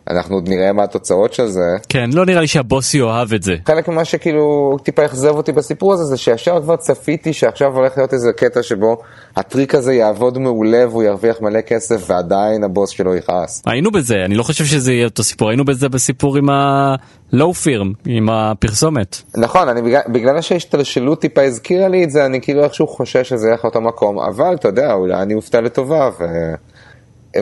אנחנו 0.10 0.36
עוד 0.36 0.50
נראה 0.50 0.74
מה 0.74 0.84
התוצאות 0.84 1.34
של 1.34 1.48
זה. 1.48 1.76
כן 1.90 2.10
לא 2.14 2.26
נראה 2.26 2.42
לי 2.42 2.48
שהבוס 2.48 2.94
יאהב 2.94 3.34
את 3.34 3.44
זה. 3.44 3.56
חלק 3.68 3.88
ממה 3.88 4.06
שכאילו 4.06 4.78
טיפה 4.84 5.06
אכזב 5.06 5.36
אותי 5.36 5.52
בסיפור 5.52 5.94
הזה 5.94 6.04
זה 6.04 6.18
שישר 6.18 6.62
כבר 6.62 6.76
צפיתי 6.76 7.34
שעכשיו 7.34 7.76
הולך 7.76 7.98
להיות 7.98 8.14
איזה 8.14 8.32
קטע 8.38 8.64
שבו 8.64 8.98
הטריק 9.36 9.76
הזה 9.76 9.94
יעבוד 9.94 10.38
מעולה 10.38 10.88
והוא 10.90 11.04
ירוויח 11.04 11.42
מלא 11.42 11.62
כסף 11.62 12.10
ועדיין 12.10 12.64
הבוס 12.64 12.90
שלו 12.90 13.16
יכעס. 13.16 13.64
היינו 13.66 13.92
בזה 13.92 14.16
אני 14.26 14.36
לא 14.36 14.44
חושב 14.44 14.66
שזה 14.66 14.94
יהיה 14.94 15.06
אותו 15.06 15.24
סיפור 15.24 15.50
היינו 15.50 15.66
בזה 15.66 15.90
בסיפור 15.90 16.38
עם 16.38 16.50
הלואו 16.50 17.54
פירם 17.54 17.92
עם 18.06 18.30
הפרסומת. 18.30 19.22
נכון, 19.38 19.70
אני 19.70 19.82
בגלל, 19.82 20.02
בגלל 20.08 20.42
שההשתלשלות 20.42 21.22
טיפה 21.22 21.42
הזכירה 21.42 21.88
לי 21.88 22.04
את 22.04 22.12
זה, 22.12 22.26
אני 22.26 22.42
כאילו 22.42 22.64
איכשהו 22.64 22.88
חושש 22.88 23.30
שזה 23.30 23.48
ילך 23.48 23.66
לאותו 23.66 23.82
מקום, 23.82 24.20
אבל 24.20 24.56
אתה 24.56 24.68
יודע, 24.68 24.94
אולי 24.94 25.22
אני 25.22 25.34
אופתע 25.34 25.62
לטובה 25.62 26.10
ו... 26.20 26.24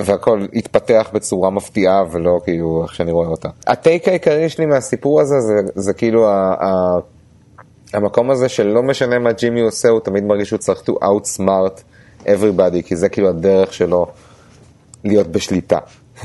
והכל 0.05 0.45
יתפתח 0.53 1.09
בצורה 1.13 1.49
מפתיעה 1.49 2.03
ולא 2.11 2.39
כאילו 2.43 2.83
איך 2.83 2.95
שאני 2.95 3.11
רואה 3.11 3.27
אותה. 3.27 3.49
הטייק 3.67 4.07
העיקרי 4.07 4.49
שלי 4.49 4.65
מהסיפור 4.65 5.21
הזה 5.21 5.41
זה, 5.41 5.53
זה 5.75 5.93
כאילו 5.93 6.29
ה, 6.29 6.53
ה, 6.65 6.97
המקום 7.93 8.31
הזה 8.31 8.49
שלא 8.49 8.83
משנה 8.83 9.19
מה 9.19 9.31
ג'ימי 9.31 9.61
עושה, 9.61 9.89
הוא 9.89 9.99
תמיד 9.99 10.23
מרגיש 10.23 10.47
שהוא 10.47 10.59
צריך 10.59 10.81
to 10.89 10.91
outsmart 10.91 11.81
everybody, 12.25 12.81
כי 12.85 12.95
זה 12.95 13.09
כאילו 13.09 13.29
הדרך 13.29 13.73
שלו 13.73 14.05
להיות 15.03 15.27
בשליטה 15.27 15.77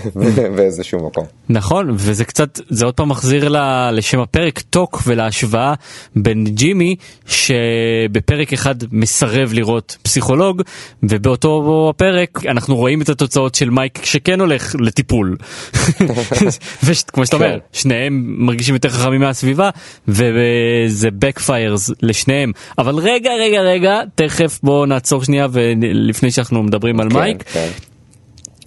באיזשהו 0.57 1.07
מקום. 1.07 1.25
נכון 1.49 1.91
וזה 1.91 2.25
קצת 2.25 2.61
זה 2.69 2.85
עוד 2.85 2.95
פעם 2.95 3.09
מחזיר 3.09 3.49
לשם 3.93 4.21
הפרק 4.21 4.61
טוק 4.61 5.03
ולהשוואה 5.07 5.75
בין 6.17 6.45
ג'ימי 6.45 6.97
שבפרק 7.27 8.53
אחד 8.53 8.75
מסרב 8.93 9.53
לראות 9.53 9.97
פסיכולוג 10.03 10.63
ובאותו 11.03 11.87
הפרק 11.91 12.47
אנחנו 12.47 12.77
רואים 12.77 13.03
את 13.03 13.09
התוצאות 13.09 13.55
של 13.55 13.71
מייק 13.71 14.05
שכן 14.05 14.41
הולך 14.41 14.77
לטיפול. 14.79 15.37
וכמו 16.85 17.27
שאתה 17.27 17.37
אומר 17.37 17.53
כן. 17.53 17.59
שניהם 17.73 18.25
מרגישים 18.39 18.75
יותר 18.75 18.89
חכמים 18.89 19.21
מהסביבה 19.21 19.71
וזה 20.09 21.09
backfires 21.25 21.93
לשניהם 22.03 22.53
אבל 22.79 22.95
רגע 22.95 23.31
רגע 23.41 23.61
רגע 23.61 24.01
תכף 24.15 24.59
בוא 24.63 24.87
נעצור 24.87 25.25
שנייה 25.25 25.47
ולפני 25.53 26.31
שאנחנו 26.31 26.63
מדברים 26.63 27.01
על 27.01 27.09
מייק. 27.09 27.43
כן. 27.43 27.69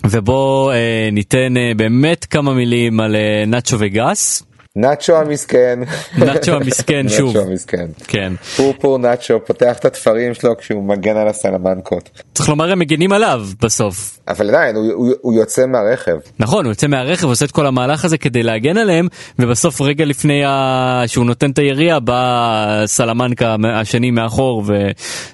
ובוא 0.09 0.73
אה, 0.73 1.09
ניתן 1.11 1.57
אה, 1.57 1.71
באמת 1.75 2.25
כמה 2.25 2.53
מילים 2.53 2.99
על 2.99 3.15
אה, 3.15 3.43
נאצ'ו 3.47 3.77
וגס. 3.79 4.43
נאצ'ו 4.75 5.15
המסכן. 5.17 5.79
נאצ'ו 6.17 6.51
המסכן, 6.51 7.09
שוב. 7.09 7.37
נאצ'ו 7.37 7.49
המסכן. 7.49 7.85
כן. 8.07 8.33
פורפור 8.55 8.97
נאצ'ו 8.97 9.39
פותח 9.45 9.77
את 9.79 9.85
התפרים 9.85 10.33
שלו 10.33 10.57
כשהוא 10.57 10.83
מגן 10.83 11.17
על 11.17 11.27
הסלמנקות. 11.27 12.09
צריך 12.33 12.49
לומר 12.49 12.71
הם 12.71 12.79
מגינים 12.79 13.11
עליו 13.11 13.45
בסוף. 13.61 14.19
אבל 14.27 14.49
עדיין, 14.49 14.75
הוא, 14.75 14.91
הוא, 14.93 15.13
הוא 15.21 15.33
יוצא 15.33 15.65
מהרכב. 15.65 16.17
נכון, 16.39 16.65
הוא 16.65 16.71
יוצא 16.71 16.87
מהרכב, 16.87 17.27
עושה 17.27 17.45
את 17.45 17.51
כל 17.51 17.65
המהלך 17.65 18.05
הזה 18.05 18.17
כדי 18.17 18.43
להגן 18.43 18.77
עליהם, 18.77 19.07
ובסוף 19.39 19.81
רגע 19.81 20.05
לפני 20.05 20.45
ה... 20.45 21.03
שהוא 21.07 21.25
נותן 21.25 21.51
את 21.51 21.59
הירייה, 21.59 21.99
בא 21.99 22.83
סלמנקה 22.85 23.55
השני 23.73 24.11
מאחור 24.11 24.63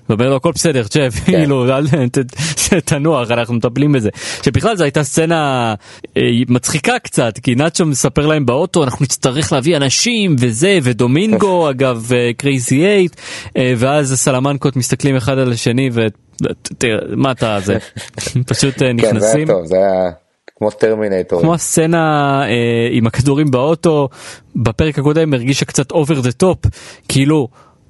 ואומר 0.09 0.29
לו 0.29 0.35
הכל 0.35 0.51
בסדר, 0.51 0.83
כאילו, 1.25 1.77
אל 1.77 1.87
ת- 1.87 2.17
ת- 2.17 2.73
תנוח, 2.85 3.31
אנחנו 3.31 3.53
מטפלים 3.53 3.91
בזה. 3.91 4.09
שבכלל 4.43 4.75
זו 4.75 4.83
הייתה 4.83 5.03
סצנה 5.03 5.73
אה, 6.17 6.21
מצחיקה 6.47 6.99
קצת, 6.99 7.39
כי 7.43 7.55
נאצ'ו 7.55 7.85
מספר 7.85 8.25
להם 8.25 8.45
באוטו, 8.45 8.83
אנחנו 8.83 9.03
נצטרך 9.03 9.26
להביא 9.51 9.77
אנשים 9.77 10.35
וזה, 10.39 10.79
ודומינגו, 10.83 11.69
אגב, 11.69 12.11
קרייזי 12.37 12.85
אייט, 12.85 13.15
ואז 13.77 14.11
הסלמנקות 14.11 14.75
מסתכלים 14.75 15.15
אחד 15.15 15.37
על 15.37 15.51
השני 15.51 15.89
ו... 15.93 16.07
תראה, 16.77 16.97
מה 17.15 17.31
אתה 17.31 17.59
זה, 17.59 17.77
פשוט 18.49 18.81
אה, 18.81 18.87
כן, 18.87 18.97
זה 18.97 19.03
היה 19.03 19.13
נכנסים. 19.13 19.47
טוב, 19.47 19.65
זה 19.65 19.75
היה 19.77 20.11
כמו 20.55 20.71
טרמינטור. 20.71 21.41
כמו 21.41 21.53
הסצנה 21.53 22.41
אה, 22.43 22.87
עם 22.91 23.07
הכדורים 23.07 23.51
באוטו 23.51 24.09
בפרק 24.55 24.99
הקודם 24.99 25.33
הרגישה 25.33 25.65
קצת 25.65 25.91
over 25.91 26.15
the 26.23 26.43
top 26.43 26.69
כאילו 27.07 27.47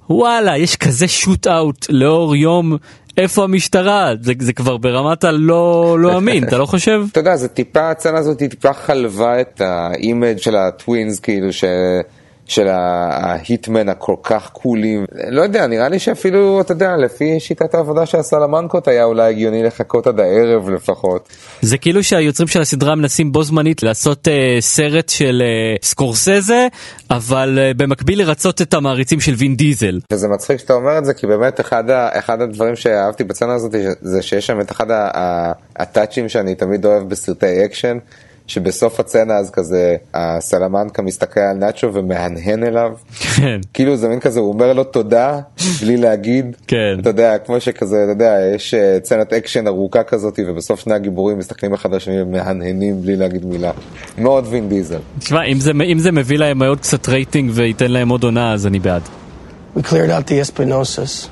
וואלה 0.10 0.58
יש 0.58 0.76
כזה 0.76 1.08
shootout 1.08 1.86
לאור 1.90 2.36
יום 2.36 2.78
איפה 3.18 3.44
המשטרה 3.44 4.14
זה, 4.22 4.34
זה 4.40 4.54
כבר 4.54 4.78
ברמת 4.78 5.24
הלא 5.24 5.98
לא 6.00 6.18
אמין 6.18 6.44
אתה 6.44 6.58
לא 6.58 6.66
חושב? 6.66 7.02
אתה 7.12 7.20
יודע, 7.20 7.36
זה 7.36 7.48
טיפה, 7.48 7.92
הסצנה 7.92 8.18
הזאת 8.18 8.38
טיפה 8.38 8.74
חיבלה 8.74 9.42
את 9.42 9.62
ה 9.62 9.75
image 9.75 10.38
של 10.38 10.56
ה 10.56 10.65
twins, 10.65 11.20
כאילו, 11.20 11.54
ש... 11.54 11.64
של 12.48 12.68
ה 12.68 12.85
hitmen 12.85 13.90
הכל 13.90 14.16
כך 14.24 14.50
cool 14.54 14.83
ים. 14.83 15.06
לא 15.30 15.42
יודע, 15.42 15.68
נראה 15.68 15.90
לי 15.90 16.00
שאפילו, 16.00 16.62
אתה 16.62 16.72
יודע, 16.72 16.96
לפי 16.98 17.40
שיטת 17.40 17.76
העבודה 17.76 18.06
של 18.06 18.18
הסלמנקות 18.18 18.88
היה 18.88 19.04
אולי 19.04 19.30
הגיוני 19.30 19.64
לחכות 19.64 20.08
עד 20.08 20.20
הערב 20.20 20.70
לפחות. 20.70 21.30
זה 21.62 21.78
כאילו 21.78 22.04
שהיוצרים 22.04 22.48
של 22.48 22.62
הסדרה 22.62 22.96
מנסים 22.96 23.32
בו 23.32 23.44
זמנית 23.44 23.84
לעשות 23.84 24.28
אה, 24.28 24.58
סרט 24.60 25.10
של 25.10 25.42
אה, 25.42 25.76
סקורסזה 25.82 26.68
אבל 27.12 27.60
אה, 27.62 27.72
במקביל 27.78 28.20
לרצות 28.20 28.62
את 28.62 28.74
המעריצים 28.74 29.20
של 29.20 29.34
וין 29.38 29.56
דיזל. 29.56 30.00
וזה 30.14 30.28
מצחיק 30.28 30.58
שאתה 30.60 30.74
אומר 30.74 30.98
את 30.98 31.06
זה, 31.06 31.14
כי 31.14 31.28
באמת 31.28 31.60
אחד, 31.60 31.90
ה... 31.90 32.20
אחד 32.20 32.42
הדברים 32.42 32.76
שאהבתי 32.76 33.24
בסצנה 33.24 33.54
הזאת 33.54 33.76
זה 34.02 34.22
שיש 34.22 34.48
שם 34.48 34.62
את 34.62 34.72
אחד 34.72 34.88
ה 35.76 35.82
touch 35.83 36.16
ים 36.16 36.30
שאני 36.30 36.56
תמיד 36.56 36.86
אוהב 36.86 37.10
בסרטי 37.10 37.66
אקשן. 37.66 37.98
שבסוף 38.48 39.00
הסצנה 39.00 39.38
אז 39.38 39.52
כזה 39.52 39.96
הסלמנקה 40.14 41.02
מסתכל 41.02 41.40
על 41.40 41.58
נאצ'ו 41.58 41.94
ומהנהן 41.94 42.64
אליו. 42.64 42.92
כן. 43.36 43.60
כאילו 43.74 43.96
זה 43.96 44.08
מין 44.08 44.20
כזה, 44.20 44.40
הוא 44.40 44.54
אומר 44.54 44.74
לו 44.74 44.84
תודה 44.84 45.40
בלי 45.82 45.98
להגיד. 45.98 46.56
כן. 46.68 46.98
אתה 47.00 47.10
יודע, 47.10 47.38
כמו 47.38 47.60
שכזה, 47.60 48.04
אתה 48.04 48.12
יודע, 48.12 48.38
יש 48.56 48.74
אה, 48.74 48.98
סצנת 49.04 49.34
אקשן 49.34 49.68
ארוכה 49.68 50.04
כזאת 50.04 50.40
ובסוף 50.48 50.80
שני 50.80 50.94
הגיבורים 50.94 51.38
מסתכלים 51.38 51.74
אחד 51.74 51.92
על 51.92 51.98
השני 51.98 52.22
ומהנהנים 52.22 53.02
בלי 53.02 53.16
להגיד 53.16 53.46
מילה. 53.46 53.72
מאוד 54.18 54.46
וין 54.50 54.70
דיזל. 54.70 55.00
תשמע 55.20 55.44
אם 55.44 55.60
זה, 55.60 55.72
אם 55.92 56.00
זה 56.00 56.12
מביא 56.12 56.38
להם 56.38 56.64
עוד 56.64 56.80
קצת 56.80 57.10
רייטינג 57.10 57.52
וייתן 57.54 57.92
להם 57.92 58.10
עוד 58.10 58.24
עונה 58.24 58.54
אז 58.54 58.68
אני 58.68 58.80
בעד. 58.80 59.02
We 59.78 59.80
cleared 59.80 60.10
out 60.10 60.28
the 60.28 60.40
Espinosas. 60.40 61.30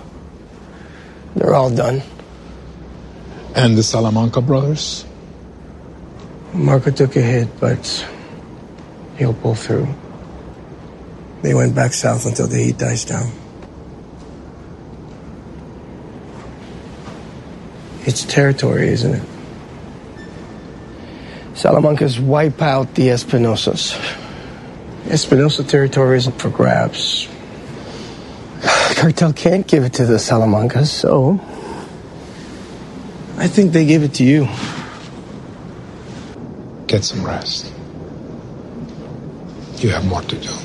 They're 1.35 1.55
all 1.55 1.71
done. 1.71 2.01
And 3.55 3.77
the 3.77 3.83
Salamanca 3.83 4.41
brothers? 4.41 5.05
Marco 6.55 6.89
took 6.89 7.15
a 7.17 7.21
hit, 7.21 7.59
but 7.59 8.07
he'll 9.17 9.33
pull 9.33 9.55
through. 9.55 9.87
They 11.41 11.53
went 11.53 11.75
back 11.75 11.93
south 11.93 12.25
until 12.25 12.47
the 12.47 12.57
heat 12.57 12.77
dies 12.77 13.03
down. 13.03 13.29
It's 18.05 18.23
territory, 18.23 18.87
isn't 18.89 19.15
it? 19.15 19.27
Salamancas 21.55 22.19
wipe 22.19 22.61
out 22.61 22.95
the 22.95 23.09
Espinosas. 23.09 23.95
Espinosa 25.09 25.63
territory 25.63 26.17
isn't 26.17 26.39
for 26.39 26.49
grabs. 26.49 27.27
Cartel 28.95 29.33
can't 29.33 29.67
give 29.67 29.83
it 29.83 29.93
to 29.93 30.05
the 30.05 30.15
Salamancas, 30.15 30.87
so 30.87 31.39
I 33.37 33.47
think 33.47 33.73
they 33.73 33.85
give 33.85 34.03
it 34.03 34.15
to 34.15 34.23
you. 34.23 34.47
Get 36.95 37.03
some 37.03 37.25
rest. 37.25 37.73
You 39.83 39.89
have 39.89 40.05
more 40.07 40.21
to 40.21 40.35
do. 40.37 40.64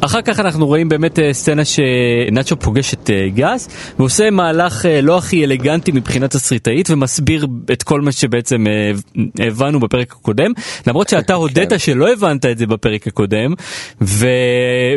אחר 0.00 0.22
כך 0.22 0.40
אנחנו 0.40 0.66
רואים 0.66 0.88
באמת 0.88 1.18
אה, 1.18 1.32
סצנה 1.32 1.62
שנאצ'ו 1.64 2.56
פוגש 2.56 2.94
את 2.94 3.10
אה, 3.10 3.28
גס 3.34 3.68
ועושה 3.98 4.30
מהלך 4.30 4.86
אה, 4.86 5.00
לא 5.00 5.18
הכי 5.18 5.44
אלגנטי 5.44 5.92
מבחינת 5.92 6.30
תסריטאית 6.30 6.90
ומסביר 6.90 7.46
את 7.72 7.82
כל 7.82 8.00
מה 8.00 8.12
שבעצם 8.12 8.64
הבנו 9.38 9.80
בפרק 9.80 10.12
הקודם 10.12 10.52
למרות 10.86 11.08
שאתה 11.08 11.34
הודית 11.42 11.70
שלא 11.78 12.12
הבנת 12.12 12.46
את 12.46 12.58
זה 12.58 12.66
בפרק 12.66 13.06
הקודם 13.06 13.54
ו... 14.00 14.26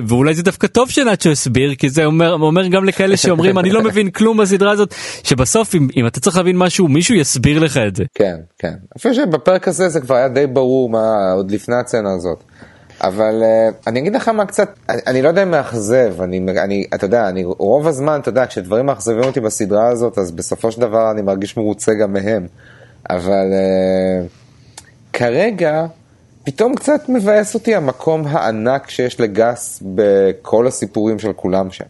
ואולי 0.07 0.33
זה 0.33 0.43
דווקא 0.43 0.67
טוב 0.67 0.89
שנאצ'ו 0.89 1.29
הסביר 1.29 1.75
כי 1.75 1.89
זה 1.89 2.05
אומר, 2.05 2.33
אומר 2.33 2.67
גם 2.67 2.85
לכאלה 2.85 3.17
שאומרים 3.17 3.59
אני 3.59 3.71
לא 3.71 3.83
מבין 3.83 4.09
כלום 4.09 4.37
בסדרה 4.37 4.71
הזאת 4.71 4.93
שבסוף 5.23 5.75
אם, 5.75 5.87
אם 5.97 6.07
אתה 6.07 6.19
צריך 6.19 6.37
להבין 6.37 6.57
משהו 6.57 6.87
מישהו 6.87 7.15
יסביר 7.15 7.59
לך 7.59 7.77
את 7.77 7.95
זה. 7.95 8.03
כן 8.13 8.35
כן 8.57 8.73
אפילו 8.97 9.13
שבפרק 9.13 9.67
הזה 9.67 9.89
זה 9.89 9.99
כבר 9.99 10.15
היה 10.15 10.27
די 10.27 10.47
ברור 10.47 10.89
מה 10.89 11.31
עוד 11.31 11.51
לפני 11.51 11.75
הסצנה 11.75 12.13
הזאת. 12.13 12.43
אבל 13.01 13.43
uh, 13.43 13.75
אני 13.87 13.99
אגיד 13.99 14.15
לך 14.15 14.27
מה 14.27 14.45
קצת, 14.45 14.69
אני, 14.89 15.01
אני 15.07 15.21
לא 15.21 15.27
יודע 15.27 15.43
אם 15.43 15.51
מאכזב, 15.51 16.21
אני, 16.21 16.45
אני, 16.57 16.85
אתה 16.93 17.05
יודע, 17.05 17.29
אני 17.29 17.43
רוב 17.43 17.87
הזמן, 17.87 18.19
אתה 18.21 18.29
יודע, 18.29 18.45
כשדברים 18.45 18.85
מאכזבים 18.85 19.23
אותי 19.23 19.39
בסדרה 19.39 19.87
הזאת, 19.87 20.17
אז 20.17 20.31
בסופו 20.31 20.71
של 20.71 20.81
דבר 20.81 21.11
אני 21.11 21.21
מרגיש 21.21 21.57
מרוצה 21.57 21.91
גם 21.93 22.13
מהם. 22.13 22.47
אבל 23.09 23.51
uh, 23.51 24.27
כרגע, 25.13 25.85
פתאום 26.43 26.75
קצת 26.75 27.09
מבאס 27.09 27.53
אותי 27.53 27.75
המקום 27.75 28.27
הענק 28.27 28.89
שיש 28.89 29.19
לגס 29.19 29.83
בכל 29.95 30.67
הסיפורים 30.67 31.19
של 31.19 31.33
כולם 31.33 31.71
שם. 31.71 31.85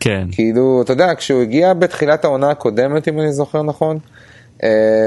כן. 0.00 0.26
כאילו, 0.32 0.82
אתה 0.82 0.92
יודע, 0.92 1.14
כשהוא 1.16 1.42
הגיע 1.42 1.74
בתחילת 1.74 2.24
העונה 2.24 2.50
הקודמת, 2.50 3.08
אם 3.08 3.20
אני 3.20 3.32
זוכר 3.32 3.62
נכון, 3.62 3.98
uh, 4.58 4.62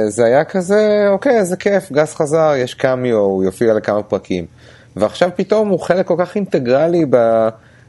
זה 0.08 0.26
היה 0.26 0.44
כזה, 0.44 1.06
אוקיי, 1.10 1.38
איזה 1.38 1.58
כיף, 1.58 1.92
גס 1.92 2.16
חזר, 2.16 2.54
יש 2.58 2.74
קמיו, 2.74 3.18
הוא 3.18 3.44
יופיע 3.44 3.74
לכמה 3.74 4.04
פרקים. 4.04 4.46
ועכשיו 4.96 5.30
פתאום 5.36 5.70
הוא 5.70 5.80
חלק 5.80 6.08
כל 6.08 6.16
כך 6.20 6.36
אינטגרלי 6.36 7.06
ב, 7.10 7.18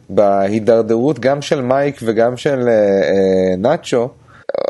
בהידרדרות 0.08 1.18
גם 1.18 1.42
של 1.42 1.60
מייק 1.60 2.00
וגם 2.02 2.36
של 2.36 2.68
אה, 2.68 2.72
אה, 2.72 3.56
נאצ'ו. 3.58 4.08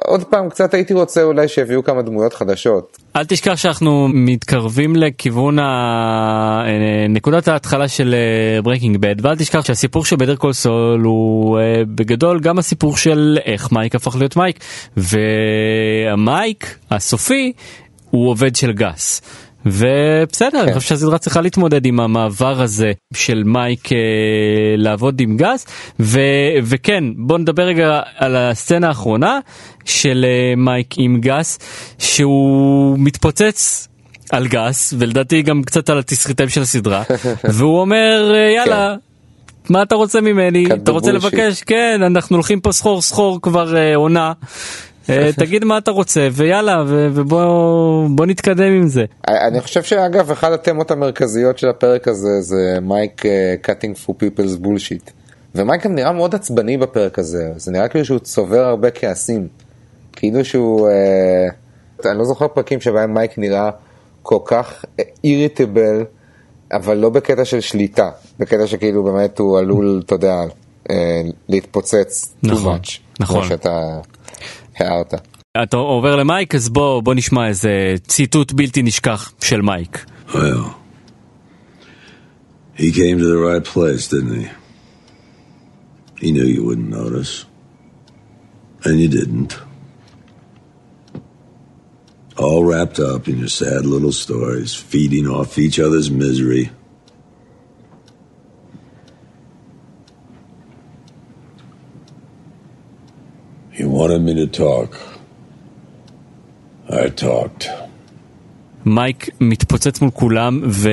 עוד 0.07 0.25
פעם, 0.25 0.49
קצת 0.49 0.75
הייתי 0.75 0.95
רוצה 0.95 1.23
אולי 1.23 1.49
שיביאו 1.49 1.85
כמה 1.85 2.03
דמויות 2.03 2.35
חדשות. 2.35 2.99
אל 3.17 3.25
תשכח 3.25 3.57
שאנחנו 3.57 4.09
מתקרבים 4.15 4.97
לכיוון 4.97 5.59
ה... 5.59 5.63
אה, 6.67 7.07
נקודת 7.09 7.49
ההתחלה 7.49 7.89
של 7.89 8.15
ברייקינג 8.65 8.97
בד 8.97 9.27
ואל 9.27 9.37
תשכח 9.37 9.65
שהסיפור 9.65 10.05
של 10.05 10.17
בטר 10.17 10.37
קול 10.37 10.53
סול 10.53 11.01
הוא 11.01 11.59
אה, 11.59 11.83
בגדול 11.95 12.41
גם 12.41 12.59
הסיפור 12.59 12.97
של 12.97 13.39
איך 13.45 13.73
מייק 13.73 13.95
הפך 13.95 14.17
להיות 14.17 14.37
מייק 14.37 14.59
והמייק 14.97 16.79
הסופי 16.91 17.53
הוא 18.11 18.31
עובד 18.31 18.57
של 18.57 18.73
גס. 18.73 19.23
ובסדר, 19.67 20.63
אני 20.63 20.75
חושב 20.75 20.89
שהסדרה 20.89 21.19
צריכה 21.19 21.41
להתמודד 21.41 21.87
עם 21.87 22.01
המעבר 22.01 22.63
הזה 22.63 22.93
של 23.15 23.43
מייק 23.45 23.93
אה, 23.93 23.99
לעבוד 24.77 25.21
עם 25.21 25.37
גס, 25.37 25.67
ו, 26.01 26.21
וכן, 26.63 27.05
בוא 27.17 27.39
נדבר 27.39 27.63
רגע 27.63 28.01
על 28.17 28.37
הסצנה 28.37 28.89
האחרונה 28.89 29.39
של 29.85 30.25
אה, 30.29 30.57
מייק 30.57 30.95
עם 30.97 31.21
גס, 31.21 31.59
שהוא 31.99 32.99
מתפוצץ 32.99 33.89
על 34.31 34.47
גס, 34.47 34.95
ולדעתי 34.99 35.43
גם 35.43 35.63
קצת 35.63 35.91
על 35.91 35.99
התסריטים 35.99 36.49
של 36.49 36.63
הסדרה, 36.63 37.03
והוא 37.55 37.81
אומר, 37.81 38.33
אה, 38.35 38.53
יאללה. 38.57 38.95
כן. 38.95 39.07
מה 39.69 39.83
אתה 39.83 39.95
רוצה 39.95 40.21
ממני? 40.21 40.67
אתה 40.73 40.91
רוצה 40.91 41.13
לבקש? 41.13 41.63
כן, 41.63 42.01
אנחנו 42.07 42.37
הולכים 42.37 42.61
פה 42.61 42.73
סחור 42.73 43.03
סחור 43.03 43.41
כבר 43.43 43.77
אה, 43.77 43.97
עונה. 43.97 44.33
אה, 45.11 45.31
תגיד 45.33 45.65
מה 45.65 45.79
אתה 45.79 45.91
רוצה 45.91 46.29
ויאללה 46.33 46.85
ובוא 46.87 48.27
נתקדם 48.27 48.73
עם 48.73 48.89
זה. 48.89 49.05
אני 49.29 49.61
חושב 49.61 49.83
שאגב 49.83 50.31
אחת 50.31 50.53
התמות 50.53 50.91
המרכזיות 50.91 51.59
של 51.59 51.69
הפרק 51.69 52.09
הזה 52.09 52.41
זה 52.41 52.79
מייק 52.83 53.23
Cutting 53.63 53.97
through 53.97 54.15
people's 54.19 54.55
bullshit. 54.55 55.11
ומייק 55.55 55.85
גם 55.85 55.95
נראה 55.95 56.13
מאוד 56.13 56.35
עצבני 56.35 56.77
בפרק 56.77 57.19
הזה 57.19 57.53
זה 57.57 57.73
נראה 57.73 57.89
כאילו 57.89 58.05
שהוא 58.05 58.19
צובר 58.19 58.61
הרבה 58.61 58.91
כעסים. 58.91 59.49
כאילו 60.13 60.45
שהוא 60.45 60.89
אה, 60.89 62.11
אני 62.11 62.19
לא 62.19 62.25
זוכר 62.25 62.49
פרקים 62.49 62.81
שבהם 62.81 63.15
מייק 63.15 63.39
נראה 63.39 63.71
כל 64.23 64.39
כך 64.45 64.85
irritable 65.25 66.05
אבל 66.73 66.97
לא 66.97 67.11
בקטע 67.11 67.45
של 67.45 67.61
שליטה 67.61 68.11
בקטע 68.39 68.67
שכאילו 68.67 69.05
באמת 69.05 69.39
הוא 69.39 69.59
עלול 69.59 70.03
אתה 70.07 70.15
יודע 70.15 70.43
אה, 70.91 71.23
להתפוצץ 71.49 72.35
נכון, 72.43 72.77
too 72.77 72.81
much. 72.81 72.91
נכון. 73.21 73.41
כמו 73.41 73.49
שאתה 73.49 74.01
הערת. 74.78 75.14
אתה 75.64 75.78
עובר 75.78 76.16
למייק 76.16 76.56
אז 76.56 76.70
בוא 76.70 77.02
בוא 77.04 77.14
נשמע 77.14 77.48
איזה 77.48 77.96
ציטוט 78.08 78.52
בלתי 78.52 78.84
נשכח 78.84 79.34
של 79.42 79.62
מייק. 79.62 80.06
Well, 80.28 80.76
he 82.78 82.92
came 82.92 83.18
to 83.20 83.26
the 83.26 83.42
right 83.50 83.66
place, 83.74 84.08
didn't 84.08 84.36
he? 84.42 84.48
He 86.22 86.32
knew 86.32 86.46
you 86.46 86.64
wouldn't 86.64 86.90
notice. 86.90 87.46
And 88.86 89.00
you 89.00 89.10
didn't. 89.20 89.52
All 92.38 92.64
wrapped 92.64 93.00
up 93.00 93.28
in 93.28 93.38
your 93.40 93.54
sad 93.62 93.86
little 93.86 94.12
stories, 94.12 94.74
feeding 94.74 95.28
off 95.28 95.60
each 95.60 95.80
other's 95.80 96.10
misery. 96.10 96.72
Wanted 103.97 104.23
me 104.29 104.35
to 104.35 104.47
talk. 104.47 104.91
I 106.91 107.09
talked. 107.09 107.65
מייק 108.87 109.29
מתפוצץ 109.41 110.01
מול 110.01 110.11
כולם 110.11 110.61
ו... 110.69 110.91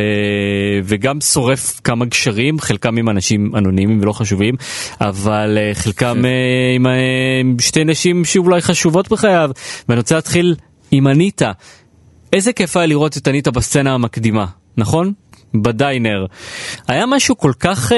וגם 0.84 1.22
שורף 1.22 1.80
כמה 1.84 2.06
גשרים, 2.06 2.60
חלקם 2.60 2.98
עם 2.98 3.10
אנשים 3.10 3.56
אנונימיים 3.56 4.02
ולא 4.02 4.14
חשובים, 4.14 4.56
אבל 5.02 5.58
אה, 5.58 5.72
חלקם 5.74 6.26
אה, 6.26 6.76
עם, 6.76 6.88
אה, 6.88 6.92
עם 7.42 7.56
שתי 7.60 7.84
נשים 7.84 8.26
שאולי 8.26 8.62
חשובות 8.62 9.10
בחייו. 9.10 9.52
ואני 9.90 10.00
רוצה 10.00 10.16
להתחיל 10.16 10.56
עם 10.92 11.08
אניטה. 11.08 11.52
איזה 12.34 12.54
כיף 12.54 12.78
היה 12.78 12.86
לראות 12.86 13.18
את 13.18 13.28
אניטה 13.28 13.52
בסצנה 13.52 13.94
המקדימה, 13.94 14.46
נכון? 14.78 15.14
בדיינר. 15.54 16.26
היה 16.88 17.06
משהו 17.06 17.38
כל 17.38 17.52
כך 17.60 17.92
אה, 17.92 17.98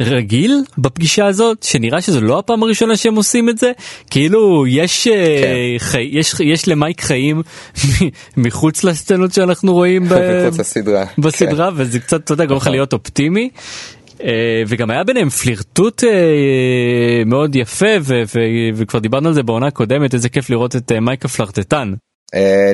רגיל 0.00 0.62
בפגישה 0.78 1.26
הזאת 1.26 1.62
שנראה 1.62 2.00
שזו 2.00 2.20
לא 2.20 2.38
הפעם 2.38 2.62
הראשונה 2.62 2.96
שהם 2.96 3.14
עושים 3.14 3.48
את 3.48 3.58
זה 3.58 3.72
כאילו 4.10 4.66
יש 4.66 5.06
אה, 5.06 5.38
כן. 5.42 5.84
חי, 5.84 6.08
יש 6.12 6.34
יש 6.40 6.68
למייק 6.68 7.00
חיים 7.00 7.42
מחוץ 8.36 8.84
לסצנות 8.84 9.32
שאנחנו 9.32 9.72
רואים 9.72 10.08
ב, 10.08 10.12
לסדרה. 10.58 11.04
בסדרה 11.18 11.70
כן. 11.70 11.76
וזה 11.76 12.00
קצת 12.00 12.24
אתה 12.24 12.32
יודע 12.32 12.44
גורם 12.44 12.56
לך 12.56 12.62
נכון. 12.62 12.72
להיות 12.72 12.92
אופטימי. 12.92 13.50
Uh, 14.18 14.22
וגם 14.68 14.90
היה 14.90 15.04
ביניהם 15.04 15.28
פלירטוט 15.28 16.04
uh, 16.04 16.06
מאוד 17.26 17.56
יפה 17.56 17.86
וכבר 18.74 18.98
דיברנו 18.98 19.28
על 19.28 19.34
זה 19.34 19.42
בעונה 19.42 19.66
הקודמת 19.66 20.14
איזה 20.14 20.28
כיף 20.28 20.50
לראות 20.50 20.76
את 20.76 20.92
uh, 20.92 21.00
מייק 21.00 21.24
הפלרטטן. 21.24 21.92
Uh, 21.92 22.09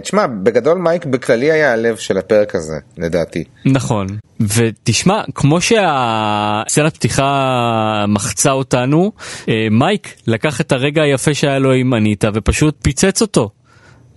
תשמע, 0.02 0.26
בגדול 0.26 0.78
מייק 0.78 1.04
בכללי 1.04 1.52
היה 1.52 1.72
הלב 1.72 1.96
של 1.96 2.18
הפרק 2.18 2.54
הזה, 2.54 2.76
לדעתי. 2.98 3.44
נכון 3.64 4.06
ותשמע 4.40 5.22
כמו 5.34 5.60
שהסצנת 5.60 6.96
פתיחה 6.96 8.04
מחצה 8.08 8.50
אותנו 8.50 9.12
אה, 9.48 9.68
מייק 9.70 10.14
לקח 10.26 10.60
את 10.60 10.72
הרגע 10.72 11.02
היפה 11.02 11.34
שהיה 11.34 11.58
לו 11.58 11.72
עם 11.72 11.94
אניטה 11.94 12.30
ופשוט 12.34 12.74
פיצץ 12.82 13.22
אותו. 13.22 13.50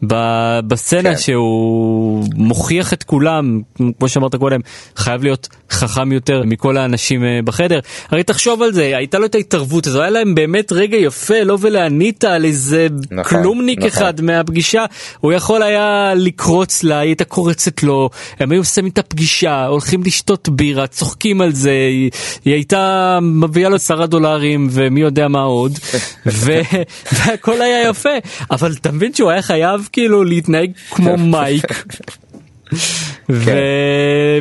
ב- 0.07 0.59
בסצנה 0.67 1.09
כן. 1.09 1.17
שהוא 1.17 2.25
מוכיח 2.35 2.93
את 2.93 3.03
כולם 3.03 3.61
כמו 3.99 4.09
שאמרת 4.09 4.35
קודם 4.35 4.59
חייב 4.95 5.23
להיות 5.23 5.47
חכם 5.71 6.11
יותר 6.11 6.43
מכל 6.45 6.77
האנשים 6.77 7.23
אה, 7.23 7.39
בחדר 7.43 7.79
הרי 8.09 8.23
תחשוב 8.23 8.61
על 8.61 8.73
זה 8.73 8.97
הייתה 8.97 9.19
לו 9.19 9.25
את 9.25 9.35
ההתערבות 9.35 9.87
הזו 9.87 10.01
היה 10.01 10.09
להם 10.09 10.35
באמת 10.35 10.71
רגע 10.71 10.97
יפה 10.97 11.43
לא 11.43 11.57
ולענית 11.61 12.23
על 12.23 12.45
איזה 12.45 12.87
נכון, 13.11 13.41
כלומניק 13.41 13.77
נכון. 13.77 13.89
אחד 13.89 14.21
מהפגישה 14.21 14.85
הוא 15.19 15.33
יכול 15.33 15.63
היה 15.63 16.13
לקרוץ 16.15 16.83
לה 16.83 16.99
היא 16.99 17.09
הייתה 17.09 17.25
קורצת 17.25 17.83
לו 17.83 18.09
הם 18.39 18.51
היו 18.51 18.63
שמים 18.63 18.91
את 18.91 18.97
הפגישה 18.97 19.65
הולכים 19.65 20.03
לשתות 20.03 20.49
בירה 20.49 20.87
צוחקים 20.87 21.41
על 21.41 21.53
זה 21.53 21.71
היא, 21.71 22.11
היא 22.45 22.53
הייתה 22.53 23.19
מביאה 23.21 23.69
לו 23.69 23.75
עשרה 23.75 24.07
דולרים 24.07 24.67
ומי 24.71 25.01
יודע 25.01 25.27
מה 25.27 25.41
עוד 25.41 25.79
ו, 26.25 26.61
והכל 27.13 27.61
היה 27.61 27.89
יפה 27.89 28.09
אבל 28.51 28.73
אתה 28.81 28.91
מבין 28.91 29.13
שהוא 29.13 29.31
היה 29.31 29.41
חייב 29.41 29.88
כאילו 29.91 30.23
להתנהג 30.23 30.71
כמו 30.89 31.17
מייק. 31.31 31.83
ו... 33.29 33.51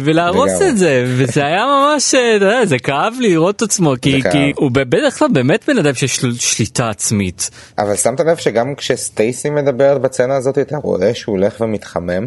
ולהרוס 0.03 0.51
לגמרי. 0.51 0.69
את 0.69 0.79
זה 0.79 1.05
וזה 1.07 1.47
היה 1.47 1.65
ממש 1.67 2.15
יודע, 2.15 2.67
זה 2.67 2.79
כאב 2.79 3.15
לי 3.21 3.33
לראות 3.33 3.57
את 3.57 3.63
עצמו 3.63 3.95
כי. 4.03 4.23
כי 4.33 4.53
הוא 4.57 4.71
בדרך 4.71 5.19
כלל 5.19 5.29
באמת 5.33 5.65
בן 5.69 5.79
אדם 5.79 5.95
שיש 5.95 6.25
לו 6.25 6.35
שליטה 6.35 6.89
עצמית. 6.89 7.51
אבל 7.79 7.97
שמת 7.97 8.21
לב 8.21 8.37
שגם 8.37 8.75
כשסטייסי 8.75 9.51
מדברת 9.51 10.01
בצנה 10.01 10.37
הזאת, 10.37 10.59
אתה 10.59 10.77
רואה 10.77 11.15
שהוא 11.15 11.37
הולך 11.37 11.61
ומתחמם? 11.61 12.27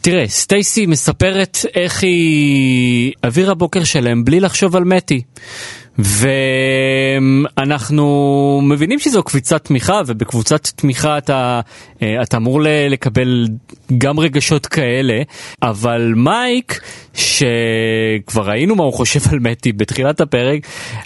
תראה, 0.00 0.28
סטייסי 0.28 0.86
מספרת 0.86 1.58
איך 1.74 2.02
היא 2.02 3.12
העבירה 3.22 3.54
בוקר 3.54 3.84
שלם 3.84 4.24
בלי 4.24 4.40
לחשוב 4.40 4.76
על 4.76 4.84
מתי. 4.84 5.22
ואנחנו 7.58 8.06
מבינים 8.64 8.98
שזו 8.98 9.22
קבוצת 9.22 9.64
תמיכה 9.64 10.00
ובקבוצת 10.06 10.66
תמיכה 10.66 11.18
אתה, 11.18 11.60
אה, 12.02 12.22
אתה 12.22 12.36
אמור 12.36 12.60
לקבל 12.64 13.46
גם 13.98 14.20
רגשות 14.20 14.66
כאלה 14.66 15.22
אבל 15.62 16.12
מייק 16.16 16.80
שכבר 17.14 18.48
ראינו 18.48 18.76
מה 18.76 18.84
הוא 18.84 18.92
חושב 18.92 19.20
על 19.32 19.38
מתי 19.38 19.72
בתחילת 19.72 20.20
הפרק 20.20 20.60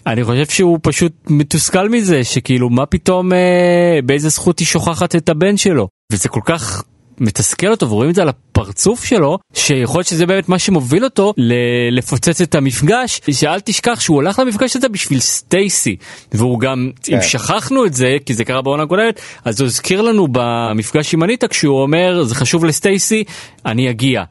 אני 0.07 0.25
חושב 0.25 0.47
שהוא 0.47 0.79
פשוט 0.83 1.13
מתוסכל 1.31 1.89
מזה 1.89 2.25
שכאילו 2.25 2.71
מה 2.71 2.87
פתאום 2.87 3.33
אה, 3.33 3.99
באיזה 4.05 4.29
זכות 4.29 4.59
היא 4.59 4.67
שוכחת 4.67 5.17
את 5.17 5.29
הבן 5.29 5.57
שלו? 5.57 5.89
וזה 6.13 6.29
כל 6.29 6.41
כך 6.45 6.83
מתסכל 7.21 7.71
אותו 7.71 7.91
ורואים 7.91 8.11
את 8.11 8.15
זה 8.15 8.23
על 8.23 8.29
הפרצוף 8.29 9.05
שלו 9.05 9.39
שיכול 9.55 9.99
להיות 9.99 10.07
שזה 10.07 10.27
באמת 10.27 10.49
מה 10.49 10.59
שמוביל 10.59 11.05
אותו 11.05 11.33
ל- 11.37 11.99
לפוצץ 11.99 12.41
את 12.41 12.55
המפגש 12.55 13.21
שאל 13.31 13.61
תשכח 13.61 14.01
שהוא 14.01 14.21
הלך 14.21 14.39
למפגש 14.39 14.77
הזה 14.77 14.89
בשביל 14.89 15.21
סטייסי 15.21 15.97
והוא 16.33 16.61
גם 16.61 16.91
כן. 17.03 17.15
אם 17.15 17.23
שכחנו 17.23 17.87
את 17.87 17.95
זה 17.95 18.17
כי 18.27 18.35
זה 18.35 18.45
קרה 18.45 18.63
בעונה 18.63 18.83
הקודמת 18.83 19.21
אז 19.45 19.61
הוא 19.61 19.67
הזכיר 19.67 20.03
לנו 20.03 20.29
במפגש 20.33 21.15
עם 21.15 21.23
אניטה 21.23 21.49
כשהוא 21.49 21.83
אומר 21.83 22.23
זה 22.25 22.35
חשוב 22.35 22.65
לסטייסי 22.65 23.25
אני 23.67 23.91
אגיע. 23.91 24.23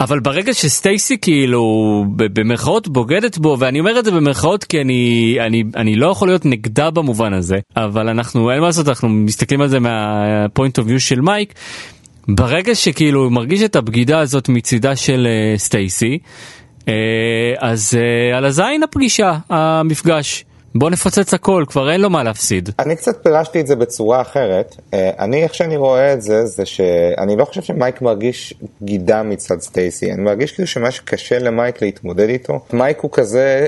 אבל 0.00 0.20
ברגע 0.20 0.54
שסטייסי 0.54 1.18
כאילו 1.18 1.62
במרכאות 2.16 2.88
בוגדת 2.88 3.38
בו 3.38 3.56
ואני 3.58 3.80
אומר 3.80 3.98
את 3.98 4.04
זה 4.04 4.10
במרכאות 4.10 4.64
כי 4.64 4.80
אני 4.80 5.36
אני 5.40 5.64
אני 5.76 5.96
לא 5.96 6.10
יכול 6.10 6.28
להיות 6.28 6.46
נגדה 6.46 6.90
במובן 6.90 7.32
הזה 7.32 7.58
אבל 7.76 8.08
אנחנו 8.08 8.50
אין 8.50 8.60
מה 8.60 8.66
לעשות 8.66 8.88
אנחנו 8.88 9.08
מסתכלים 9.08 9.60
על 9.60 9.68
זה 9.68 9.80
מהפוינט 9.80 10.78
אוף 10.78 10.86
ויו 10.86 11.00
של 11.00 11.20
מייק. 11.20 11.54
ברגע 12.28 12.74
שכאילו 12.74 13.24
הוא 13.24 13.32
מרגיש 13.32 13.62
את 13.62 13.76
הבגידה 13.76 14.20
הזאת 14.20 14.48
מצידה 14.48 14.96
של 14.96 15.26
אה, 15.26 15.58
סטייסי 15.58 16.18
אה, 16.88 16.94
אז 17.58 17.98
אה, 17.98 18.36
על 18.36 18.44
הזין 18.44 18.82
הפגישה 18.82 19.38
המפגש 19.50 20.44
בוא 20.74 20.90
נפוצץ 20.90 21.34
הכל 21.34 21.64
כבר 21.68 21.90
אין 21.90 22.00
לו 22.00 22.10
מה 22.10 22.22
להפסיד. 22.22 22.70
אני 22.78 22.96
קצת 22.96 23.22
פירשתי 23.22 23.60
את 23.60 23.66
זה 23.66 23.76
בצורה 23.76 24.20
אחרת. 24.20 24.76
אני, 24.92 25.42
איך 25.42 25.54
שאני 25.54 25.76
רואה 25.76 26.12
את 26.12 26.22
זה, 26.22 26.46
זה 26.46 26.66
שאני 26.66 27.36
לא 27.36 27.44
חושב 27.44 27.62
שמייק 27.62 28.02
מרגיש 28.02 28.54
בגידה 28.80 29.22
מצד 29.22 29.60
סטייסי. 29.60 30.12
אני 30.12 30.22
מרגיש 30.22 30.52
כאילו 30.52 30.66
שמה 30.66 30.90
שקשה 30.90 31.38
למייק 31.38 31.82
להתמודד 31.82 32.28
איתו, 32.28 32.60
מייק 32.72 33.00
הוא 33.00 33.10
כזה 33.14 33.66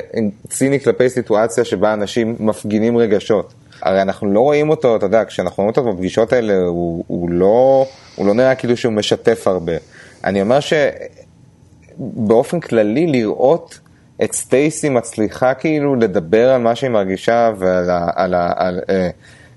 ציני 0.48 0.80
כלפי 0.80 1.08
סיטואציה 1.08 1.64
שבה 1.64 1.92
אנשים 1.92 2.36
מפגינים 2.40 2.98
רגשות. 2.98 3.54
הרי 3.87 4.03
אנחנו 4.03 4.33
לא 4.33 4.40
רואים 4.40 4.70
אותו, 4.70 4.96
אתה 4.96 5.07
יודע, 5.07 5.25
כשאנחנו 5.25 5.62
רואים 5.62 5.77
אותו 5.77 5.92
בפגישות 5.92 6.33
האלה, 6.33 6.57
הוא, 6.57 7.05
הוא, 7.07 7.31
לא, 7.31 7.87
הוא 8.16 8.27
לא 8.27 8.35
נראה 8.35 8.55
כאילו 8.55 8.77
שהוא 8.77 8.92
משתף 8.92 9.46
הרבה. 9.46 9.72
אני 10.25 10.42
אומר 10.42 10.59
שבאופן 11.99 12.61
כללי 12.61 13.07
לראות 13.07 13.81
את 14.25 14.33
סטייסי 14.33 14.88
מצליחה 14.88 15.55
כאילו 15.55 15.94
לדבר 15.94 16.51
על 16.51 16.61
מה 16.61 16.75
שהיא 16.75 16.90
מרגישה 16.90 17.51
ועל 17.59 17.90
ה, 17.90 18.11
על 18.14 18.35
ה, 18.35 18.53
על, 18.57 18.81
אה, 18.90 19.11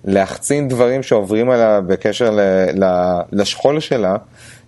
להחצין 0.06 0.68
דברים 0.68 1.04
שעוברים 1.04 1.50
עליה 1.50 1.82
בקשר 1.82 2.32
ל, 2.32 2.40
ל, 2.84 2.86
לשכול 3.32 3.80
שלה, 3.80 4.16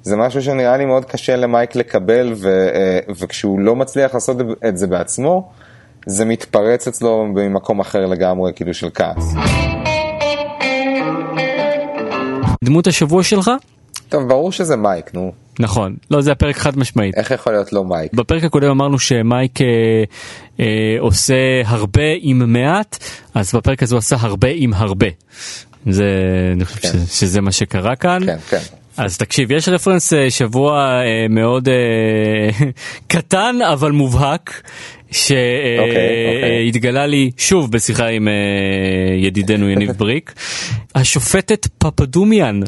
זה 0.03 0.15
משהו 0.15 0.41
שנראה 0.41 0.77
לי 0.77 0.85
מאוד 0.85 1.05
קשה 1.05 1.35
למייק 1.35 1.75
לקבל, 1.75 2.33
ו, 2.35 2.49
אה, 2.49 2.99
וכשהוא 3.19 3.59
לא 3.59 3.75
מצליח 3.75 4.13
לעשות 4.13 4.37
את 4.67 4.77
זה 4.77 4.87
בעצמו, 4.87 5.51
זה 6.05 6.25
מתפרץ 6.25 6.87
אצלו 6.87 7.27
במקום 7.33 7.79
אחר 7.79 8.05
לגמרי, 8.05 8.51
כאילו 8.55 8.73
של 8.73 8.89
כעס. 8.93 9.33
דמות 12.63 12.87
השבוע 12.87 13.23
שלך? 13.23 13.51
טוב, 14.09 14.27
ברור 14.27 14.51
שזה 14.51 14.75
מייק, 14.75 15.13
נו. 15.13 15.31
נכון 15.59 15.95
לא 16.11 16.21
זה 16.21 16.31
הפרק 16.31 16.57
חד 16.57 16.77
משמעית. 16.77 17.15
איך 17.15 17.31
יכול 17.31 17.53
להיות 17.53 17.73
לא 17.73 17.83
מייק? 17.83 18.13
בפרק 18.13 18.43
הקודם 18.43 18.69
אמרנו 18.69 18.99
שמייק 18.99 19.61
אה, 19.61 19.67
אה, 20.59 20.95
עושה 20.99 21.61
הרבה 21.65 22.03
עם 22.19 22.53
מעט 22.53 22.97
אז 23.33 23.55
בפרק 23.55 23.83
הזה 23.83 23.95
הוא 23.95 23.99
עשה 23.99 24.15
הרבה 24.19 24.47
עם 24.55 24.73
הרבה. 24.73 25.07
זה 25.89 26.05
אני 26.55 26.65
חושב 26.65 26.79
כן. 26.79 26.89
ש, 26.89 27.19
שזה 27.19 27.41
מה 27.41 27.51
שקרה 27.51 27.95
כאן. 27.95 28.25
כן, 28.25 28.37
כן. 28.49 28.61
אז 28.97 29.17
תקשיב 29.17 29.51
יש 29.51 29.69
רפרנס 29.69 30.13
אה, 30.13 30.29
שבוע 30.29 31.01
אה, 31.01 31.25
מאוד 31.29 31.69
אה, 31.69 32.67
קטן 33.13 33.55
אבל 33.73 33.91
מובהק 33.91 34.61
אוקיי. 35.79 36.71
שהתגלה 36.71 37.07
לי 37.07 37.31
שוב 37.37 37.71
בשיחה 37.71 38.07
עם 38.07 38.27
אה, 38.27 38.33
ידידנו 39.17 39.69
יניב 39.69 39.91
בריק 39.99 40.33
השופטת 40.95 41.67
פפדומיאן. 41.77 42.59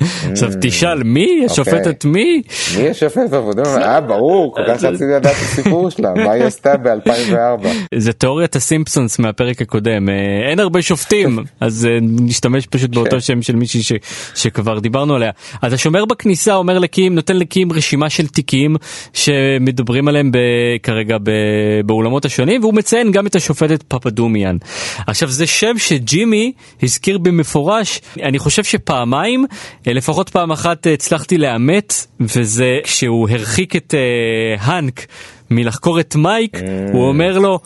עכשיו 0.00 0.50
תשאל 0.60 1.02
מי? 1.02 1.42
השופטת 1.50 2.04
מי? 2.04 2.42
מי 2.78 2.88
השופט 2.88 3.30
בעבודה? 3.30 3.62
אה, 3.62 4.00
ברור, 4.00 4.54
כל 4.54 4.62
כך 4.68 4.84
רציתי 4.84 5.04
לדעת 5.04 5.36
את 5.36 5.42
הסיפור 5.42 5.90
שלה, 5.90 6.14
מה 6.14 6.32
היא 6.32 6.44
עשתה 6.44 6.76
ב-2004. 6.76 7.66
זה 7.94 8.12
תיאוריית 8.12 8.56
הסימפסונס 8.56 9.18
מהפרק 9.18 9.62
הקודם. 9.62 10.08
אה, 10.08 10.14
אין 10.50 10.60
הרבה 10.60 10.82
שופטים 10.82 11.38
אז 11.60 11.88
אה, 11.90 11.98
נשתמש 12.02 12.66
פשוט 12.66 12.90
באותו 12.90 13.20
שם 13.20 13.42
של 13.42 13.56
מישהי 13.56 13.98
שכבר 14.34 14.78
דיברנו 14.78 15.14
עליה. 15.14 15.30
אז 15.62 15.72
השומר 15.72 16.04
בכניסה 16.04 16.54
אומר 16.54 16.78
לקים 16.78 17.14
נותן 17.14 17.36
לקים 17.36 17.72
רשימה 17.72 18.10
של 18.10 18.26
תיקים 18.26 18.76
שמדברים 19.12 20.08
עליהם 20.08 20.30
כרגע 20.82 21.16
באולמות 21.86 22.24
השונים 22.24 22.60
והוא 22.60 22.74
מציין 22.74 23.12
גם 23.12 23.26
את 23.26 23.34
השופטת 23.34 23.82
פפדומיאן. 23.82 24.56
עכשיו 25.06 25.28
זה 25.28 25.46
שם 25.46 25.78
שג'ימי 25.78 26.52
הזכיר 26.82 27.18
במפורש. 27.18 28.00
אני 28.22 28.38
חושב 28.38 28.64
שפעמיים 28.64 29.46
אה, 29.83 29.83
לפחות 29.86 30.28
פעם 30.28 30.52
אחת 30.52 30.86
אה, 30.86 30.92
הצלחתי 30.92 31.38
לאמת 31.38 31.94
וזה 32.20 32.78
כשהוא 32.84 33.28
הרחיק 33.30 33.76
את 33.76 33.94
אה, 33.94 34.56
האנק 34.60 35.06
מלחקור 35.50 36.00
את 36.00 36.16
מייק 36.16 36.58
הוא 36.92 37.08
אומר 37.08 37.38
לו 37.38 37.58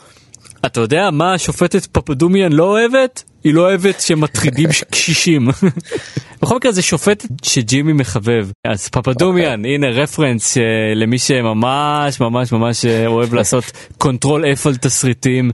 אתה 0.66 0.81
יודע 0.81 1.11
מה 1.12 1.35
השופטת 1.35 1.87
פפדומיאן 1.87 2.52
לא 2.52 2.64
אוהבת? 2.64 3.22
היא 3.44 3.54
לא 3.54 3.61
אוהבת 3.61 4.00
שמטרידים 4.00 4.68
קשישים. 4.90 5.48
בכל 6.42 6.57
מקרה 6.57 6.72
זה 6.72 6.83
שופטת 6.83 7.28
שג'ימי 7.42 7.92
מחבב. 7.92 8.48
אז 8.66 8.88
פפדומיאן 8.88 9.64
הנה 9.64 9.87
רפרנס 9.88 10.59
אה, 10.59 10.62
למי 10.94 11.18
שממש 11.18 12.20
ממש 12.20 12.52
ממש 12.52 12.85
אה, 12.85 13.07
אוהב 13.07 13.35
לעשות 13.35 13.64
control 13.98 14.44
F 14.44 14.68
על 14.68 14.76
תסריטים. 14.76 15.50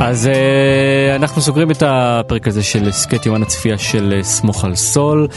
אז 0.00 0.30
uh, 0.32 1.16
אנחנו 1.16 1.42
סוגרים 1.42 1.70
את 1.70 1.82
הפרק 1.86 2.48
הזה 2.48 2.62
של 2.62 2.88
הסכת 2.88 3.26
יומן 3.26 3.42
הצפייה 3.42 3.78
של 3.78 4.18
uh, 4.20 4.24
סמוך 4.24 4.64
על 4.64 4.74
סול. 4.74 5.28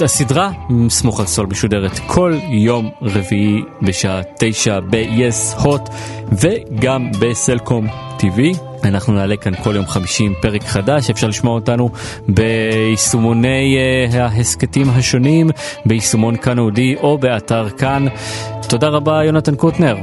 הסדרה 0.00 0.50
סמוך 0.88 1.20
על 1.20 1.26
סול 1.26 1.46
משודרת 1.46 1.98
כל 2.06 2.34
יום 2.48 2.90
רביעי 3.02 3.62
בשעה 3.82 4.20
תשע 4.38 4.80
ב-yes, 4.80 5.60
hot 5.60 5.90
וגם 6.32 7.10
בסלקום 7.20 7.88
TV. 8.18 8.58
אנחנו 8.84 9.12
נעלה 9.12 9.36
כאן 9.36 9.54
כל 9.54 9.76
יום 9.76 9.86
חמישי 9.86 10.24
עם 10.24 10.34
פרק 10.42 10.62
חדש, 10.62 11.10
אפשר 11.10 11.26
לשמוע 11.26 11.54
אותנו 11.54 11.90
ביישומוני 12.28 13.76
uh, 14.12 14.16
ההסכתים 14.16 14.90
השונים, 14.90 15.50
ביישומון 15.86 16.36
כאן 16.36 16.58
אודי 16.58 16.96
או 16.96 17.18
באתר 17.18 17.68
כאן. 17.70 18.06
תודה 18.68 18.88
רבה 18.88 19.24
יונתן 19.24 19.54
קוטנר, 19.54 19.96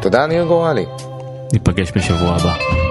תודה, 0.00 0.26
ניר 0.26 0.44
גורלי. 0.44 0.84
ניפגש 1.52 1.92
בשבוע 1.96 2.34
הבא. 2.34 2.89